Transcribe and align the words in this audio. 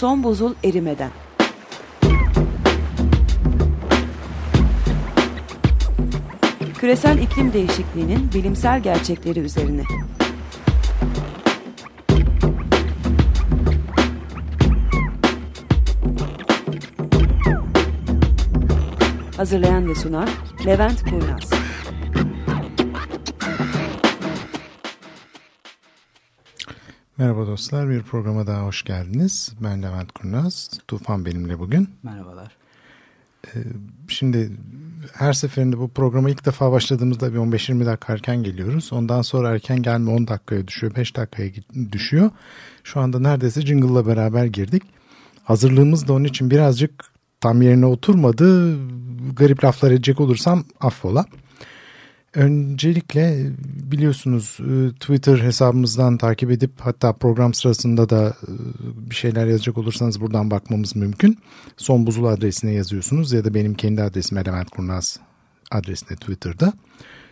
Son 0.00 0.22
buzul 0.22 0.54
erimeden. 0.64 1.10
Küresel 6.78 7.18
iklim 7.18 7.52
değişikliğinin 7.52 8.32
bilimsel 8.34 8.82
gerçekleri 8.82 9.40
üzerine. 9.40 9.82
Hazırlayan 19.36 19.88
ve 19.88 19.94
sunan 19.94 20.28
Levent 20.66 21.02
Kurnaz. 21.02 21.69
Merhaba 27.20 27.46
dostlar, 27.46 27.90
bir 27.90 28.02
programa 28.02 28.46
daha 28.46 28.66
hoş 28.66 28.82
geldiniz. 28.82 29.52
Ben 29.60 29.82
Levent 29.82 30.12
Kurnaz, 30.12 30.70
Tufan 30.88 31.24
benimle 31.24 31.58
bugün. 31.58 31.88
Merhabalar. 32.02 32.56
Ee, 33.46 33.58
şimdi 34.08 34.52
her 35.12 35.32
seferinde 35.32 35.78
bu 35.78 35.88
programa 35.88 36.30
ilk 36.30 36.46
defa 36.46 36.72
başladığımızda 36.72 37.32
bir 37.32 37.38
15-20 37.38 37.86
dakika 37.86 38.12
erken 38.12 38.42
geliyoruz. 38.42 38.92
Ondan 38.92 39.22
sonra 39.22 39.50
erken 39.50 39.82
gelme 39.82 40.10
10 40.10 40.28
dakikaya 40.28 40.68
düşüyor, 40.68 40.94
5 40.96 41.16
dakikaya 41.16 41.50
düşüyor. 41.92 42.30
Şu 42.84 43.00
anda 43.00 43.20
neredeyse 43.20 43.60
Jingle'la 43.60 44.06
beraber 44.06 44.44
girdik. 44.44 44.82
Hazırlığımız 45.44 46.08
da 46.08 46.12
onun 46.12 46.24
için 46.24 46.50
birazcık 46.50 47.04
tam 47.40 47.62
yerine 47.62 47.86
oturmadı. 47.86 48.76
Garip 49.36 49.64
laflar 49.64 49.90
edecek 49.90 50.20
olursam 50.20 50.64
affola. 50.80 51.26
Öncelikle 52.34 53.46
biliyorsunuz 53.92 54.58
e, 54.60 54.94
Twitter 54.94 55.38
hesabımızdan 55.38 56.16
takip 56.16 56.50
edip 56.50 56.70
hatta 56.78 57.12
program 57.12 57.54
sırasında 57.54 58.08
da 58.08 58.28
e, 58.28 58.50
bir 59.10 59.14
şeyler 59.14 59.46
yazacak 59.46 59.78
olursanız 59.78 60.20
buradan 60.20 60.50
bakmamız 60.50 60.96
mümkün. 60.96 61.38
Son 61.76 62.06
buzul 62.06 62.24
adresine 62.24 62.72
yazıyorsunuz 62.72 63.32
ya 63.32 63.44
da 63.44 63.54
benim 63.54 63.74
kendi 63.74 64.02
adresim 64.02 64.38
Element 64.38 64.70
Kurnaz 64.70 65.20
adresine 65.70 66.16
Twitter'da. 66.16 66.72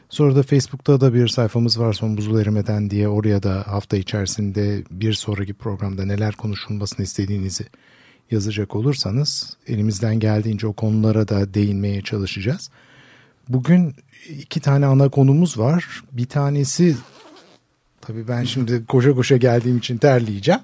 Sonra 0.09 0.37
da 0.37 0.43
Facebook'ta 0.43 1.01
da 1.01 1.15
bir 1.15 1.29
sayfamız 1.29 1.81
var 1.81 1.93
Son 1.93 2.17
Buzul 2.17 2.41
Erimeden 2.41 2.91
diye 2.91 3.09
oraya 3.09 3.43
da 3.43 3.65
hafta 3.67 3.97
içerisinde 3.97 4.85
bir 4.91 5.13
sonraki 5.13 5.55
programda 5.55 6.05
neler 6.05 6.35
konuşulmasını 6.35 7.05
istediğinizi 7.05 7.65
yazacak 8.31 8.77
olursanız 8.77 9.57
elimizden 9.67 10.21
geldiğince 10.21 10.67
o 10.67 10.73
konulara 10.73 11.29
da 11.29 11.55
değinmeye 11.55 12.03
çalışacağız. 12.03 12.71
Bugün 13.49 13.95
iki 14.29 14.61
tane 14.61 14.87
ana 14.87 15.09
konumuz 15.09 15.59
var. 15.59 16.03
Bir 16.13 16.27
tanesi 16.27 16.97
tabii 18.01 18.29
ben 18.29 18.45
şimdi 18.45 18.87
koşa 18.87 19.15
koşa 19.15 19.37
geldiğim 19.37 19.79
için 19.79 19.99
terleyeceğim. 19.99 20.61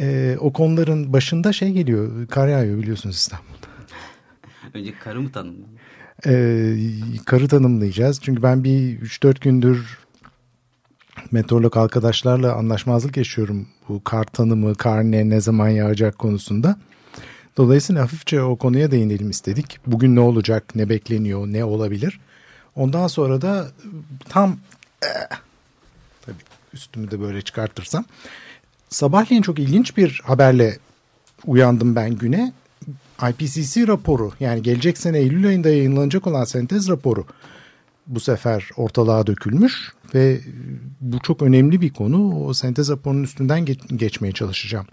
Ee, 0.00 0.36
o 0.40 0.52
konuların 0.52 1.12
başında 1.12 1.52
şey 1.52 1.72
geliyor. 1.72 2.28
Kar 2.28 2.48
yağıyor 2.48 2.78
biliyorsunuz 2.78 3.16
İstanbul'da. 3.16 3.66
Önce 4.74 4.94
karı 4.98 5.20
mı 5.20 5.32
tanımlayacağız? 5.32 5.76
Ee, 6.26 6.76
karı 7.26 7.48
tanımlayacağız. 7.48 8.20
Çünkü 8.22 8.42
ben 8.42 8.64
bir 8.64 9.00
3-4 9.00 9.40
gündür 9.40 9.98
meteorolog 11.30 11.76
arkadaşlarla 11.76 12.54
anlaşmazlık 12.54 13.16
yaşıyorum. 13.16 13.66
Bu 13.88 14.04
kar 14.04 14.24
tanımı, 14.24 14.74
kar 14.74 15.02
ne, 15.02 15.30
ne 15.30 15.40
zaman 15.40 15.68
yağacak 15.68 16.18
konusunda. 16.18 16.76
Dolayısıyla 17.56 18.02
hafifçe 18.02 18.42
o 18.42 18.56
konuya 18.56 18.90
değinelim 18.90 19.30
istedik. 19.30 19.78
Bugün 19.86 20.16
ne 20.16 20.20
olacak, 20.20 20.74
ne 20.74 20.88
bekleniyor, 20.88 21.46
ne 21.46 21.64
olabilir? 21.64 22.20
Ondan 22.76 23.06
sonra 23.06 23.42
da 23.42 23.68
tam 24.28 24.56
eh, 25.02 25.36
tabii 26.26 26.36
üstümü 26.72 27.10
de 27.10 27.20
böyle 27.20 27.42
çıkartırsam 27.42 28.04
sabahleyin 28.88 29.42
çok 29.42 29.58
ilginç 29.58 29.96
bir 29.96 30.20
haberle 30.24 30.78
uyandım 31.46 31.96
ben 31.96 32.10
güne. 32.10 32.52
IPCC 33.30 33.86
raporu 33.86 34.32
yani 34.40 34.62
gelecek 34.62 34.98
sene 34.98 35.18
Eylül 35.18 35.46
ayında 35.46 35.68
yayınlanacak 35.68 36.26
olan 36.26 36.44
sentez 36.44 36.88
raporu 36.88 37.26
bu 38.06 38.20
sefer 38.20 38.68
ortalığa 38.76 39.26
dökülmüş 39.26 39.92
ve 40.14 40.40
bu 41.00 41.18
çok 41.18 41.42
önemli 41.42 41.80
bir 41.80 41.92
konu. 41.92 42.44
O 42.44 42.54
sentez 42.54 42.88
raporunun 42.88 43.22
üstünden 43.22 43.64
geç, 43.64 43.80
geçmeye 43.96 44.32
çalışacağım. 44.32 44.86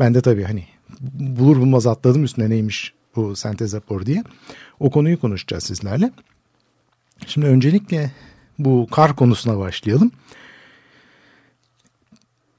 Ben 0.00 0.14
de 0.14 0.22
tabii 0.22 0.44
hani 0.44 0.66
bulur 1.12 1.56
bulmaz 1.56 1.86
atladım 1.86 2.24
üstüne 2.24 2.50
neymiş 2.50 2.92
bu 3.16 3.36
sentez 3.36 3.74
raporu 3.74 4.06
diye. 4.06 4.24
O 4.80 4.90
konuyu 4.90 5.20
konuşacağız 5.20 5.64
sizlerle. 5.64 6.10
Şimdi 7.26 7.46
öncelikle 7.46 8.12
bu 8.58 8.86
kar 8.90 9.16
konusuna 9.16 9.58
başlayalım. 9.58 10.12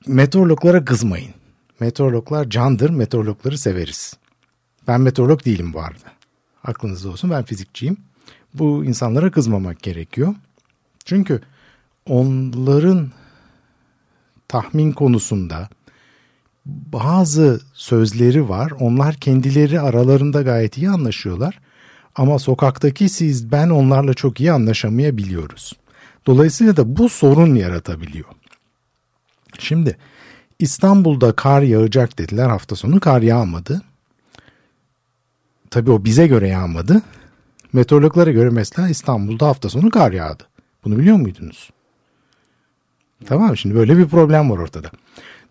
Meteorologlara 0.08 0.86
kızmayın. 0.86 1.34
Meteorologlar 1.80 2.50
candır, 2.50 2.90
meteorologları 2.90 3.58
severiz. 3.58 4.14
Ben 4.88 5.02
meteorolog 5.02 5.46
değilim 5.46 5.74
bu 5.74 5.80
arada. 5.80 6.12
Aklınızda 6.64 7.10
olsun 7.10 7.30
ben 7.30 7.44
fizikçiyim. 7.44 7.98
Bu 8.54 8.86
insanlara 8.86 9.32
kızmamak 9.32 9.84
gerekiyor. 9.84 10.36
Çünkü 11.06 11.42
onların 12.06 13.12
tahmin 14.48 14.92
konusunda 14.92 15.70
bazı 16.66 17.62
sözleri 17.74 18.50
var. 18.50 18.72
Onlar 18.80 19.16
kendileri 19.16 19.82
aralarında 19.82 20.42
gayet 20.42 20.78
iyi 20.78 20.90
anlaşıyorlar. 20.90 21.60
Ama 22.16 22.40
sokaktaki 22.40 23.10
siz 23.10 23.52
ben 23.52 23.70
onlarla 23.70 24.14
çok 24.14 24.40
iyi 24.40 24.52
anlaşamayabiliyoruz. 24.52 25.74
Dolayısıyla 26.28 26.78
da 26.78 26.98
bu 26.98 27.10
sorun 27.10 27.56
yaratabiliyor. 27.56 28.26
Şimdi 29.60 29.98
İstanbul'da 30.60 31.32
kar 31.32 31.62
yağacak 31.62 32.18
dediler 32.20 32.50
hafta 32.50 32.76
sonu 32.76 33.00
kar 33.00 33.22
yağmadı. 33.22 33.82
Tabii 35.70 35.92
o 35.92 36.06
bize 36.06 36.28
göre 36.28 36.48
yağmadı. 36.48 37.02
Meteorologlara 37.74 38.32
göre 38.32 38.50
mesela 38.50 38.90
İstanbul'da 38.90 39.48
hafta 39.48 39.70
sonu 39.70 39.90
kar 39.90 40.12
yağdı. 40.12 40.44
Bunu 40.86 40.98
biliyor 40.98 41.18
muydunuz? 41.18 41.70
Tamam 43.26 43.58
şimdi 43.58 43.76
böyle 43.76 43.98
bir 43.98 44.08
problem 44.08 44.50
var 44.50 44.58
ortada. 44.58 44.92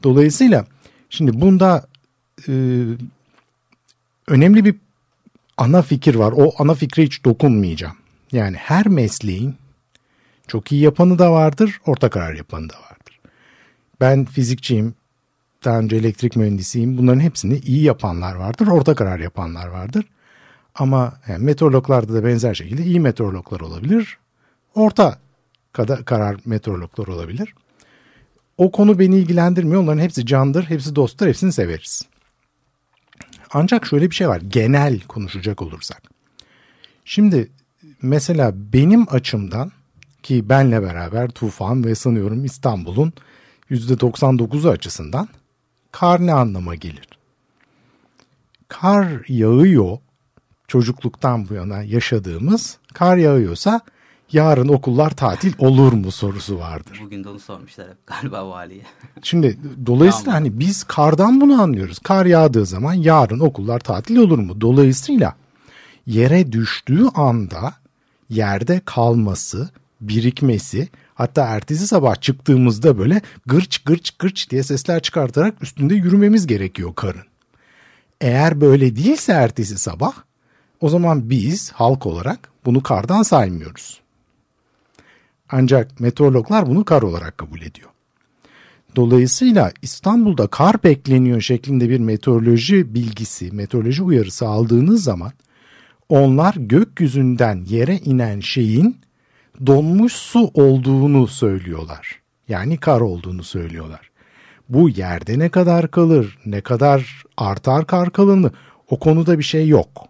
Dolayısıyla 0.03 0.67
şimdi 1.11 1.41
bunda 1.41 1.87
e, 2.49 2.53
önemli 4.29 4.65
bir 4.65 4.75
ana 5.57 5.83
fikir 5.83 6.15
var. 6.15 6.35
O 6.37 6.55
ana 6.59 6.75
fikre 6.75 7.03
hiç 7.03 7.25
dokunmayacağım. 7.25 7.97
Yani 8.33 8.57
her 8.57 8.87
mesleğin 8.87 9.55
çok 10.47 10.73
iyi 10.73 10.83
yapanı 10.83 11.19
da 11.19 11.33
vardır, 11.33 11.81
orta 11.87 12.11
karar 12.11 12.35
yapanı 12.35 12.69
da 12.69 12.75
vardır. 12.75 13.21
Ben 14.01 14.25
fizikçiyim, 14.25 14.95
daha 15.65 15.79
önce 15.79 15.97
elektrik 15.97 16.37
mühendisiyim. 16.37 16.99
Bunların 16.99 17.21
hepsini 17.21 17.59
iyi 17.59 17.83
yapanlar 17.83 18.35
vardır, 18.35 18.67
orta 18.67 18.95
karar 18.95 19.19
yapanlar 19.19 19.67
vardır. 19.67 20.05
Ama 20.75 21.13
yani 21.29 21.45
meteorologlarda 21.45 22.15
da 22.15 22.25
benzer 22.25 22.55
şekilde 22.55 22.83
iyi 22.83 23.01
meteorologlar 23.01 23.61
olabilir, 23.61 24.19
orta 24.75 25.19
karar 26.05 26.37
meteorologlar 26.45 27.07
olabilir. 27.07 27.55
O 28.59 28.71
konu 28.71 28.99
beni 28.99 29.17
ilgilendirmiyor. 29.17 29.83
Onların 29.83 30.03
hepsi 30.03 30.27
candır, 30.27 30.65
hepsi 30.65 30.97
dostlar, 30.97 31.29
hepsini 31.29 31.53
severiz. 31.53 32.03
Ancak 33.55 33.87
şöyle 33.87 34.11
bir 34.11 34.15
şey 34.15 34.29
var. 34.29 34.41
Genel 34.41 35.01
konuşacak 35.01 35.63
olursak. 35.63 36.03
Şimdi 37.05 37.51
mesela 38.03 38.53
benim 38.73 39.07
açımdan 39.15 39.73
ki 40.23 40.49
benle 40.49 40.83
beraber 40.83 41.29
Tufan 41.29 41.85
ve 41.85 41.95
sanıyorum 41.95 42.45
İstanbul'un 42.45 43.13
%99'u 43.71 44.71
açısından 44.71 45.29
kar 45.93 46.27
ne 46.27 46.33
anlama 46.33 46.75
gelir? 46.75 47.09
Kar 48.69 49.29
yağıyor 49.29 49.99
çocukluktan 50.69 51.49
bu 51.49 51.55
yana 51.55 51.83
yaşadığımız 51.83 52.79
kar 52.95 53.17
yağıyorsa 53.17 53.81
yarın 54.35 54.69
okullar 54.69 55.11
tatil 55.11 55.53
olur 55.59 55.93
mu 55.93 56.11
sorusu 56.11 56.59
vardır. 56.59 57.01
Bugün 57.05 57.25
de 57.25 57.29
onu 57.29 57.39
sormuşlar 57.41 57.87
galiba 58.07 58.49
valiye. 58.49 58.83
Şimdi 59.23 59.59
dolayısıyla 59.87 60.25
tamam. 60.25 60.41
hani 60.43 60.61
biz 60.61 60.85
kardan 60.85 61.41
bunu 61.41 61.63
anlıyoruz. 61.63 61.99
Kar 61.99 62.27
yağdığı 62.27 62.67
zaman 62.67 62.95
yarın 62.95 63.41
okullar 63.41 63.81
tatil 63.81 64.17
olur 64.17 64.39
mu? 64.39 64.61
Dolayısıyla 64.61 65.35
yere 66.07 66.53
düştüğü 66.53 67.07
anda 67.15 67.75
yerde 68.31 68.81
kalması, 68.85 69.71
birikmesi 70.01 70.89
hatta 71.15 71.47
ertesi 71.47 71.87
sabah 71.87 72.21
çıktığımızda 72.21 72.99
böyle 72.99 73.21
gırç 73.47 73.79
gırç 73.79 74.11
gırç 74.11 74.51
diye 74.51 74.63
sesler 74.63 75.01
çıkartarak 75.01 75.63
üstünde 75.63 75.95
yürümemiz 75.95 76.47
gerekiyor 76.47 76.95
karın. 76.95 77.25
Eğer 78.21 78.61
böyle 78.61 78.97
değilse 78.97 79.33
ertesi 79.33 79.79
sabah 79.79 80.13
o 80.81 80.89
zaman 80.89 81.31
biz 81.31 81.73
halk 81.73 82.07
olarak 82.07 82.49
bunu 82.65 82.83
kardan 82.83 83.23
saymıyoruz. 83.23 84.04
Ancak 85.57 86.01
meteorologlar 86.01 86.67
bunu 86.67 86.85
kar 86.85 87.03
olarak 87.03 87.39
kabul 87.39 87.61
ediyor. 87.61 87.91
Dolayısıyla 88.97 89.73
İstanbul'da 89.83 90.47
kar 90.47 90.83
bekleniyor 90.83 91.41
şeklinde 91.41 91.89
bir 91.89 92.01
meteoroloji 92.01 92.95
bilgisi, 92.95 93.53
meteoroloji 93.53 94.03
uyarısı 94.03 94.49
aldığınız 94.49 95.05
zaman 95.05 95.33
onlar 96.09 96.55
gökyüzünden 96.55 97.65
yere 97.69 97.97
inen 97.97 98.41
şeyin 98.41 98.97
donmuş 99.67 100.13
su 100.13 100.51
olduğunu 100.55 101.27
söylüyorlar. 101.27 102.21
Yani 102.49 102.77
kar 102.77 103.01
olduğunu 103.01 103.45
söylüyorlar. 103.45 104.11
Bu 104.69 104.89
yerde 104.89 105.39
ne 105.39 105.49
kadar 105.49 105.91
kalır, 105.91 106.39
ne 106.47 106.61
kadar 106.61 107.25
artar 107.37 107.87
kar 107.87 108.11
kalınlığı 108.11 108.53
o 108.91 108.99
konuda 108.99 109.39
bir 109.39 109.45
şey 109.45 109.69
yok. 109.69 110.09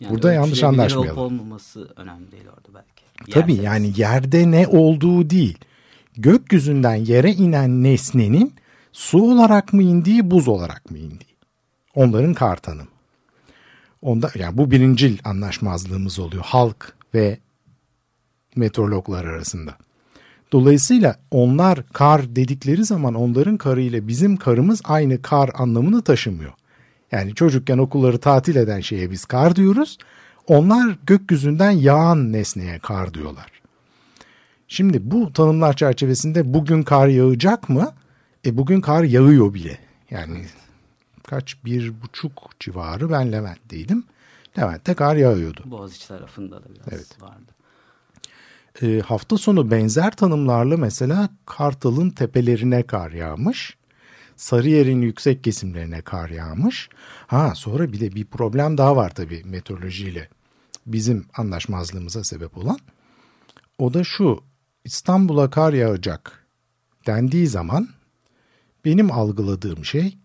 Yani 0.00 0.14
Burada 0.14 0.32
yanlış 0.32 0.62
anlaşmayalım. 0.62 1.18
olup 1.18 1.32
olmaması 1.32 1.92
önemli 1.96 2.32
değil 2.32 2.44
orada 2.48 2.74
belki. 2.74 3.03
Tabii 3.30 3.54
yani 3.54 3.92
yerde 3.96 4.50
ne 4.50 4.66
olduğu 4.66 5.30
değil. 5.30 5.58
Gökyüzünden 6.16 6.94
yere 6.94 7.32
inen 7.32 7.82
nesnenin 7.82 8.54
su 8.92 9.32
olarak 9.32 9.72
mı 9.72 9.82
indiği, 9.82 10.30
buz 10.30 10.48
olarak 10.48 10.90
mı 10.90 10.98
indiği. 10.98 11.34
Onların 11.94 12.34
kar 12.34 12.56
tanımı. 12.56 12.88
Onda 14.02 14.30
yani 14.34 14.58
bu 14.58 14.70
birincil 14.70 15.18
anlaşmazlığımız 15.24 16.18
oluyor 16.18 16.44
halk 16.44 16.96
ve 17.14 17.38
meteorologlar 18.56 19.24
arasında. 19.24 19.76
Dolayısıyla 20.52 21.16
onlar 21.30 21.82
kar 21.92 22.36
dedikleri 22.36 22.84
zaman 22.84 23.14
onların 23.14 23.56
karı 23.56 23.80
ile 23.80 24.08
bizim 24.08 24.36
karımız 24.36 24.80
aynı 24.84 25.22
kar 25.22 25.50
anlamını 25.54 26.02
taşımıyor. 26.02 26.52
Yani 27.12 27.34
çocukken 27.34 27.78
okulları 27.78 28.18
tatil 28.18 28.56
eden 28.56 28.80
şeye 28.80 29.10
biz 29.10 29.24
kar 29.24 29.56
diyoruz. 29.56 29.98
Onlar 30.46 30.98
gökyüzünden 31.06 31.70
yağan 31.70 32.32
nesneye 32.32 32.78
kar 32.78 33.14
diyorlar. 33.14 33.50
Şimdi 34.68 35.10
bu 35.10 35.32
tanımlar 35.32 35.76
çerçevesinde 35.76 36.54
bugün 36.54 36.82
kar 36.82 37.08
yağacak 37.08 37.68
mı? 37.68 37.92
E 38.46 38.56
bugün 38.56 38.80
kar 38.80 39.02
yağıyor 39.04 39.54
bile. 39.54 39.78
Yani 40.10 40.46
kaç 41.26 41.64
bir 41.64 42.02
buçuk 42.02 42.50
civarı 42.60 43.10
ben 43.10 43.32
Levent'teydim. 43.32 44.04
Levent'te 44.58 44.94
kar 44.94 45.16
yağıyordu. 45.16 45.62
Boğaziçi 45.64 46.08
tarafında 46.08 46.64
da 46.64 46.66
biraz 46.74 46.88
Evet. 46.92 47.22
vardı. 47.22 47.52
E, 48.82 49.00
hafta 49.00 49.38
sonu 49.38 49.70
benzer 49.70 50.16
tanımlarla 50.16 50.76
mesela 50.76 51.28
Kartal'ın 51.46 52.10
tepelerine 52.10 52.82
kar 52.82 53.10
yağmış. 53.10 53.76
Sarıyer'in 54.36 55.02
yüksek 55.02 55.44
kesimlerine 55.44 56.02
kar 56.02 56.28
yağmış. 56.28 56.88
Ha 57.26 57.52
sonra 57.54 57.92
bir 57.92 58.00
de 58.00 58.14
bir 58.14 58.24
problem 58.24 58.78
daha 58.78 58.96
var 58.96 59.14
tabii 59.14 59.42
meteorolojiyle 59.44 60.28
bizim 60.86 61.26
anlaşmazlığımıza 61.36 62.24
sebep 62.24 62.58
olan. 62.58 62.78
O 63.78 63.94
da 63.94 64.04
şu 64.04 64.40
İstanbul'a 64.84 65.50
kar 65.50 65.72
yağacak 65.72 66.46
dendiği 67.06 67.46
zaman 67.46 67.88
benim 68.84 69.12
algıladığım 69.12 69.84
şey 69.84 70.18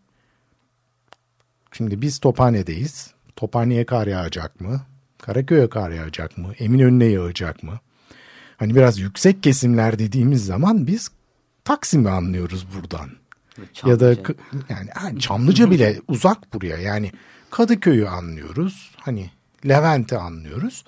şimdi 1.72 2.02
biz 2.02 2.20
Tophane'deyiz. 2.20 3.14
Tophane'ye 3.36 3.86
kar 3.86 4.08
yağacak 4.08 4.62
mı? 4.62 4.82
Karaköy'e 5.18 5.70
kar 5.70 5.92
yağacak 5.92 6.38
mı? 6.38 6.54
Eminönü'ne 6.60 7.06
yağacak 7.06 7.64
mı? 7.64 7.80
Hani 8.58 8.76
biraz 8.76 9.00
yüksek 9.00 9.44
kesimler 9.44 10.00
dediğimiz 10.00 10.46
zaman 10.46 10.88
biz 10.88 11.12
Taksim'i 11.66 12.10
anlıyoruz 12.10 12.66
buradan. 12.76 13.10
Ve 13.62 13.90
Ya 13.90 14.00
da 14.00 14.16
Çamlıca. 14.16 14.44
Yani 14.70 14.90
ha, 14.90 15.20
Çamlıca 15.20 15.72
bile 15.72 16.02
uzak 16.08 16.54
buraya. 16.54 16.78
Yani 16.78 17.12
Kadıköy'ü 17.50 18.08
anlıyoruz. 18.08 18.92
Hani 18.98 19.32
Levent'i 19.68 20.18
anlıyoruz. 20.18 20.86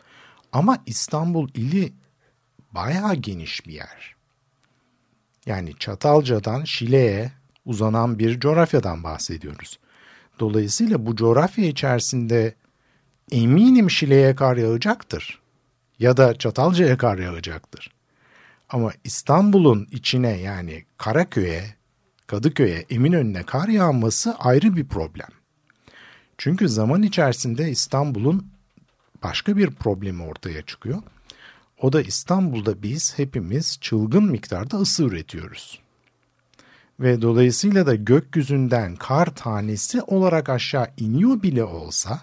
Ama 0.51 0.77
İstanbul 0.85 1.49
ili 1.53 1.93
bayağı 2.71 3.15
geniş 3.15 3.67
bir 3.67 3.73
yer. 3.73 4.15
Yani 5.45 5.73
Çatalca'dan 5.79 6.63
Şile'ye 6.63 7.31
uzanan 7.65 8.19
bir 8.19 8.39
coğrafyadan 8.39 9.03
bahsediyoruz. 9.03 9.79
Dolayısıyla 10.39 11.05
bu 11.05 11.15
coğrafya 11.15 11.65
içerisinde 11.65 12.55
eminim 13.31 13.91
Şile'ye 13.91 14.35
kar 14.35 14.57
yağacaktır. 14.57 15.41
Ya 15.99 16.17
da 16.17 16.37
Çatalca'ya 16.37 16.97
kar 16.97 17.17
yağacaktır. 17.17 17.91
Ama 18.69 18.91
İstanbul'un 19.03 19.87
içine 19.91 20.37
yani 20.37 20.85
Karaköy'e, 20.97 21.75
Kadıköy'e, 22.31 22.85
Eminönü'ne 22.89 23.43
kar 23.43 23.67
yağması 23.67 24.35
ayrı 24.39 24.75
bir 24.75 24.87
problem. 24.87 25.27
Çünkü 26.37 26.69
zaman 26.69 27.03
içerisinde 27.03 27.69
İstanbul'un 27.69 28.47
başka 29.23 29.57
bir 29.57 29.71
problemi 29.71 30.23
ortaya 30.23 30.61
çıkıyor. 30.61 31.01
O 31.81 31.93
da 31.93 32.01
İstanbul'da 32.01 32.83
biz 32.83 33.17
hepimiz 33.17 33.77
çılgın 33.81 34.23
miktarda 34.23 34.77
ısı 34.77 35.03
üretiyoruz. 35.03 35.79
Ve 36.99 37.21
dolayısıyla 37.21 37.85
da 37.85 37.95
gökyüzünden 37.95 38.95
kar 38.95 39.35
tanesi 39.35 40.01
olarak 40.01 40.49
aşağı 40.49 40.87
iniyor 40.97 41.43
bile 41.43 41.63
olsa 41.63 42.21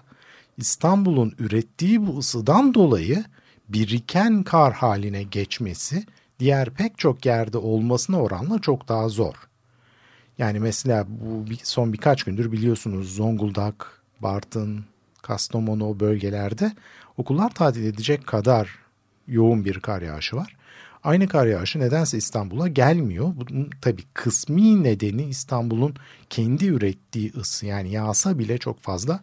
İstanbul'un 0.57 1.35
ürettiği 1.39 2.07
bu 2.07 2.17
ısıdan 2.17 2.73
dolayı 2.73 3.25
biriken 3.67 4.43
kar 4.43 4.73
haline 4.73 5.23
geçmesi 5.23 6.03
diğer 6.39 6.69
pek 6.69 6.97
çok 6.97 7.25
yerde 7.25 7.57
olmasına 7.57 8.21
oranla 8.21 8.59
çok 8.59 8.87
daha 8.87 9.09
zor. 9.09 9.48
Yani 10.39 10.59
mesela 10.59 11.05
bu 11.09 11.45
son 11.63 11.93
birkaç 11.93 12.23
gündür 12.23 12.51
biliyorsunuz 12.51 13.15
Zonguldak, 13.15 14.01
Bartın, 14.19 14.85
Kastamonu 15.21 15.87
o 15.87 15.99
bölgelerde 15.99 16.73
okullar 17.17 17.49
tatil 17.49 17.83
edecek 17.85 18.27
kadar 18.27 18.69
yoğun 19.27 19.65
bir 19.65 19.79
kar 19.79 20.01
yağışı 20.01 20.35
var. 20.35 20.55
Aynı 21.03 21.27
kar 21.27 21.45
yağışı 21.45 21.79
nedense 21.79 22.17
İstanbul'a 22.17 22.67
gelmiyor. 22.67 23.33
Bunun 23.35 23.69
tabii 23.81 24.03
kısmi 24.13 24.83
nedeni 24.83 25.23
İstanbul'un 25.23 25.95
kendi 26.29 26.65
ürettiği 26.65 27.33
ısı 27.37 27.65
yani 27.65 27.91
yağsa 27.91 28.39
bile 28.39 28.57
çok 28.57 28.81
fazla 28.81 29.19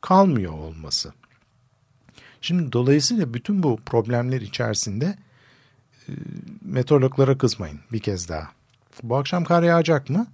kalmıyor 0.00 0.52
olması. 0.52 1.12
Şimdi 2.40 2.72
dolayısıyla 2.72 3.34
bütün 3.34 3.62
bu 3.62 3.80
problemler 3.86 4.40
içerisinde 4.40 5.18
e, 6.08 6.12
meteorologlara 6.62 7.38
kızmayın 7.38 7.80
bir 7.92 8.00
kez 8.00 8.28
daha. 8.28 8.50
Bu 9.02 9.16
akşam 9.16 9.44
kar 9.44 9.62
yağacak 9.62 10.10
mı? 10.10 10.26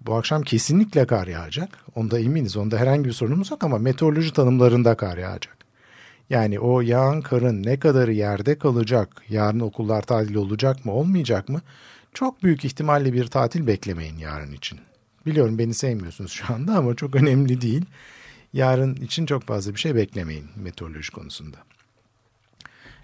Bu 0.00 0.14
akşam 0.14 0.42
kesinlikle 0.42 1.06
kar 1.06 1.26
yağacak. 1.26 1.78
Onda 1.94 2.18
eminiz. 2.20 2.56
Onda 2.56 2.78
herhangi 2.78 3.04
bir 3.04 3.12
sorunumuz 3.12 3.50
yok 3.50 3.64
ama 3.64 3.78
meteoroloji 3.78 4.32
tanımlarında 4.32 4.96
kar 4.96 5.18
yağacak. 5.18 5.58
Yani 6.30 6.60
o 6.60 6.80
yağan 6.80 7.20
karın 7.20 7.62
ne 7.62 7.78
kadarı 7.78 8.12
yerde 8.12 8.58
kalacak, 8.58 9.22
yarın 9.28 9.60
okullar 9.60 10.02
tatil 10.02 10.34
olacak 10.34 10.84
mı, 10.84 10.92
olmayacak 10.92 11.48
mı? 11.48 11.60
Çok 12.14 12.42
büyük 12.42 12.64
ihtimalle 12.64 13.12
bir 13.12 13.26
tatil 13.26 13.66
beklemeyin 13.66 14.18
yarın 14.18 14.52
için. 14.52 14.80
Biliyorum 15.26 15.58
beni 15.58 15.74
sevmiyorsunuz 15.74 16.32
şu 16.32 16.54
anda 16.54 16.74
ama 16.74 16.94
çok 16.94 17.14
önemli 17.16 17.60
değil. 17.60 17.84
Yarın 18.52 18.94
için 18.96 19.26
çok 19.26 19.42
fazla 19.42 19.74
bir 19.74 19.80
şey 19.80 19.94
beklemeyin 19.94 20.46
meteoroloji 20.56 21.12
konusunda. 21.12 21.56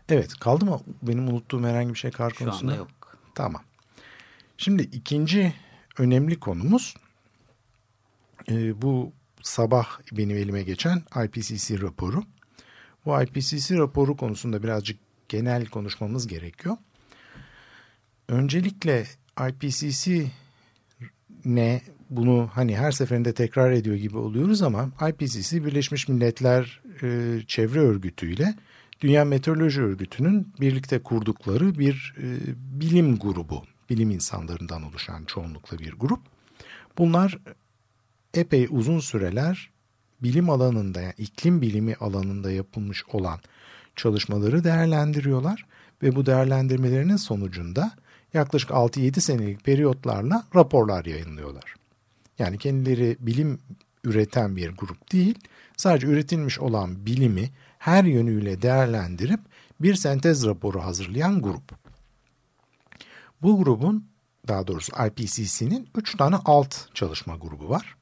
Evet 0.09 0.35
kaldı 0.35 0.65
mı 0.65 0.81
benim 1.03 1.29
unuttuğum 1.29 1.65
herhangi 1.67 1.95
bir 1.95 1.99
şey 1.99 2.11
kar 2.11 2.31
Şu 2.31 2.39
konusunda? 2.45 2.73
anda 2.73 2.79
yok. 2.81 2.89
Tamam. 3.35 3.63
Şimdi 4.59 4.83
ikinci 4.83 5.55
önemli 5.99 6.41
konumuz 6.41 6.95
e, 8.49 8.83
bu 8.83 9.13
sabah 9.43 9.87
benim 10.13 10.37
elime 10.37 10.63
geçen 10.63 11.03
IPCC 11.25 11.81
raporu. 11.81 12.25
Bu 13.07 13.23
IPCC 13.23 13.77
raporu 13.77 14.17
konusunda 14.17 14.63
birazcık 14.63 14.99
genel 15.29 15.67
konuşmamız 15.67 16.27
gerekiyor. 16.27 16.77
Öncelikle 18.29 19.07
IPCC 19.49 20.27
ne 21.45 21.83
bunu 22.11 22.51
hani 22.53 22.77
her 22.77 22.93
seferinde 22.93 23.35
tekrar 23.35 23.71
ediyor 23.71 23.97
gibi 23.97 24.19
oluyoruz 24.19 24.63
ama 24.63 24.91
IPCC 25.11 25.65
Birleşmiş 25.65 26.09
Milletler 26.09 26.81
e, 27.03 27.39
Çevre 27.47 27.79
Örgütü 27.79 28.33
ile 28.33 28.55
Dünya 29.01 29.25
Meteoroloji 29.25 29.83
Örgütü'nün 29.83 30.49
birlikte 30.61 30.99
kurdukları 30.99 31.79
bir 31.79 32.15
e, 32.19 32.27
bilim 32.81 33.19
grubu, 33.19 33.65
bilim 33.91 34.11
insanlarından 34.11 34.83
oluşan 34.83 35.25
çoğunlukla 35.25 35.79
bir 35.79 35.93
grup. 35.93 36.21
Bunlar 36.99 37.39
epey 38.35 38.67
uzun 38.71 39.01
süreler 39.01 39.71
bilim 40.23 40.51
alanında, 40.51 41.01
yani 41.01 41.15
iklim 41.19 41.63
bilimi 41.63 41.95
alanında 41.95 42.53
yapılmış 42.53 43.05
olan 43.13 43.41
çalışmaları 43.97 44.65
değerlendiriyorlar 44.65 45.67
ve 46.03 46.17
bu 46.17 46.27
değerlendirmelerinin 46.27 47.17
sonucunda 47.17 47.93
yaklaşık 48.35 48.71
6-7 48.71 49.21
senelik 49.21 49.65
periyotlarla 49.65 50.45
raporlar 50.55 51.05
yayınlıyorlar. 51.05 51.75
Yani 52.39 52.59
kendileri 52.59 53.17
bilim 53.21 53.59
üreten 54.05 54.57
bir 54.57 54.71
grup 54.71 55.13
değil, 55.13 55.39
sadece 55.77 56.07
üretilmiş 56.07 56.59
olan 56.59 57.07
bilimi 57.07 57.51
her 57.79 58.05
yönüyle 58.05 58.63
değerlendirip 58.63 59.41
bir 59.81 59.95
sentez 59.95 60.47
raporu 60.47 60.81
hazırlayan 60.83 61.43
grup. 61.43 61.84
Bu 63.45 63.65
grubun 63.65 64.09
daha 64.49 64.67
doğrusu 64.67 64.93
IPCC'nin 65.07 65.89
3 65.95 66.17
tane 66.17 66.37
alt 66.45 66.95
çalışma 66.95 67.37
grubu 67.37 67.69
var. 67.69 67.97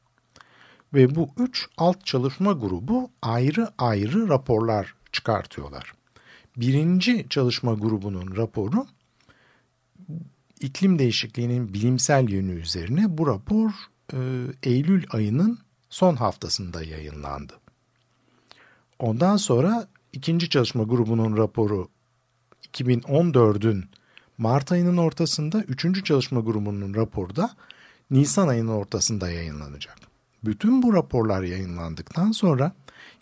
Ve 0.94 1.14
bu 1.14 1.28
3 1.38 1.68
alt 1.76 2.06
çalışma 2.06 2.52
grubu 2.52 3.10
ayrı 3.22 3.68
ayrı 3.78 4.28
raporlar 4.28 4.94
çıkartıyorlar. 5.12 5.94
Birinci 6.56 7.26
çalışma 7.30 7.74
grubunun 7.74 8.36
raporu 8.36 8.86
iklim 10.60 10.98
değişikliğinin 10.98 11.74
bilimsel 11.74 12.28
yönü 12.28 12.52
üzerine 12.52 13.18
bu 13.18 13.26
rapor 13.26 13.70
e, 14.12 14.18
Eylül 14.62 15.04
ayının 15.10 15.58
son 15.90 16.16
haftasında 16.16 16.82
yayınlandı. 16.82 17.52
Ondan 18.98 19.36
sonra 19.36 19.88
ikinci 20.12 20.50
çalışma 20.50 20.82
grubunun 20.82 21.36
raporu 21.36 21.88
2014'ün 22.72 23.84
Mart 24.38 24.72
ayının 24.72 24.96
ortasında, 24.96 25.62
üçüncü 25.62 26.04
çalışma 26.04 26.40
grubunun 26.40 26.94
raporu 26.94 27.36
da 27.36 27.50
Nisan 28.10 28.48
ayının 28.48 28.72
ortasında 28.72 29.30
yayınlanacak. 29.30 29.96
Bütün 30.44 30.82
bu 30.82 30.94
raporlar 30.94 31.42
yayınlandıktan 31.42 32.32
sonra 32.32 32.72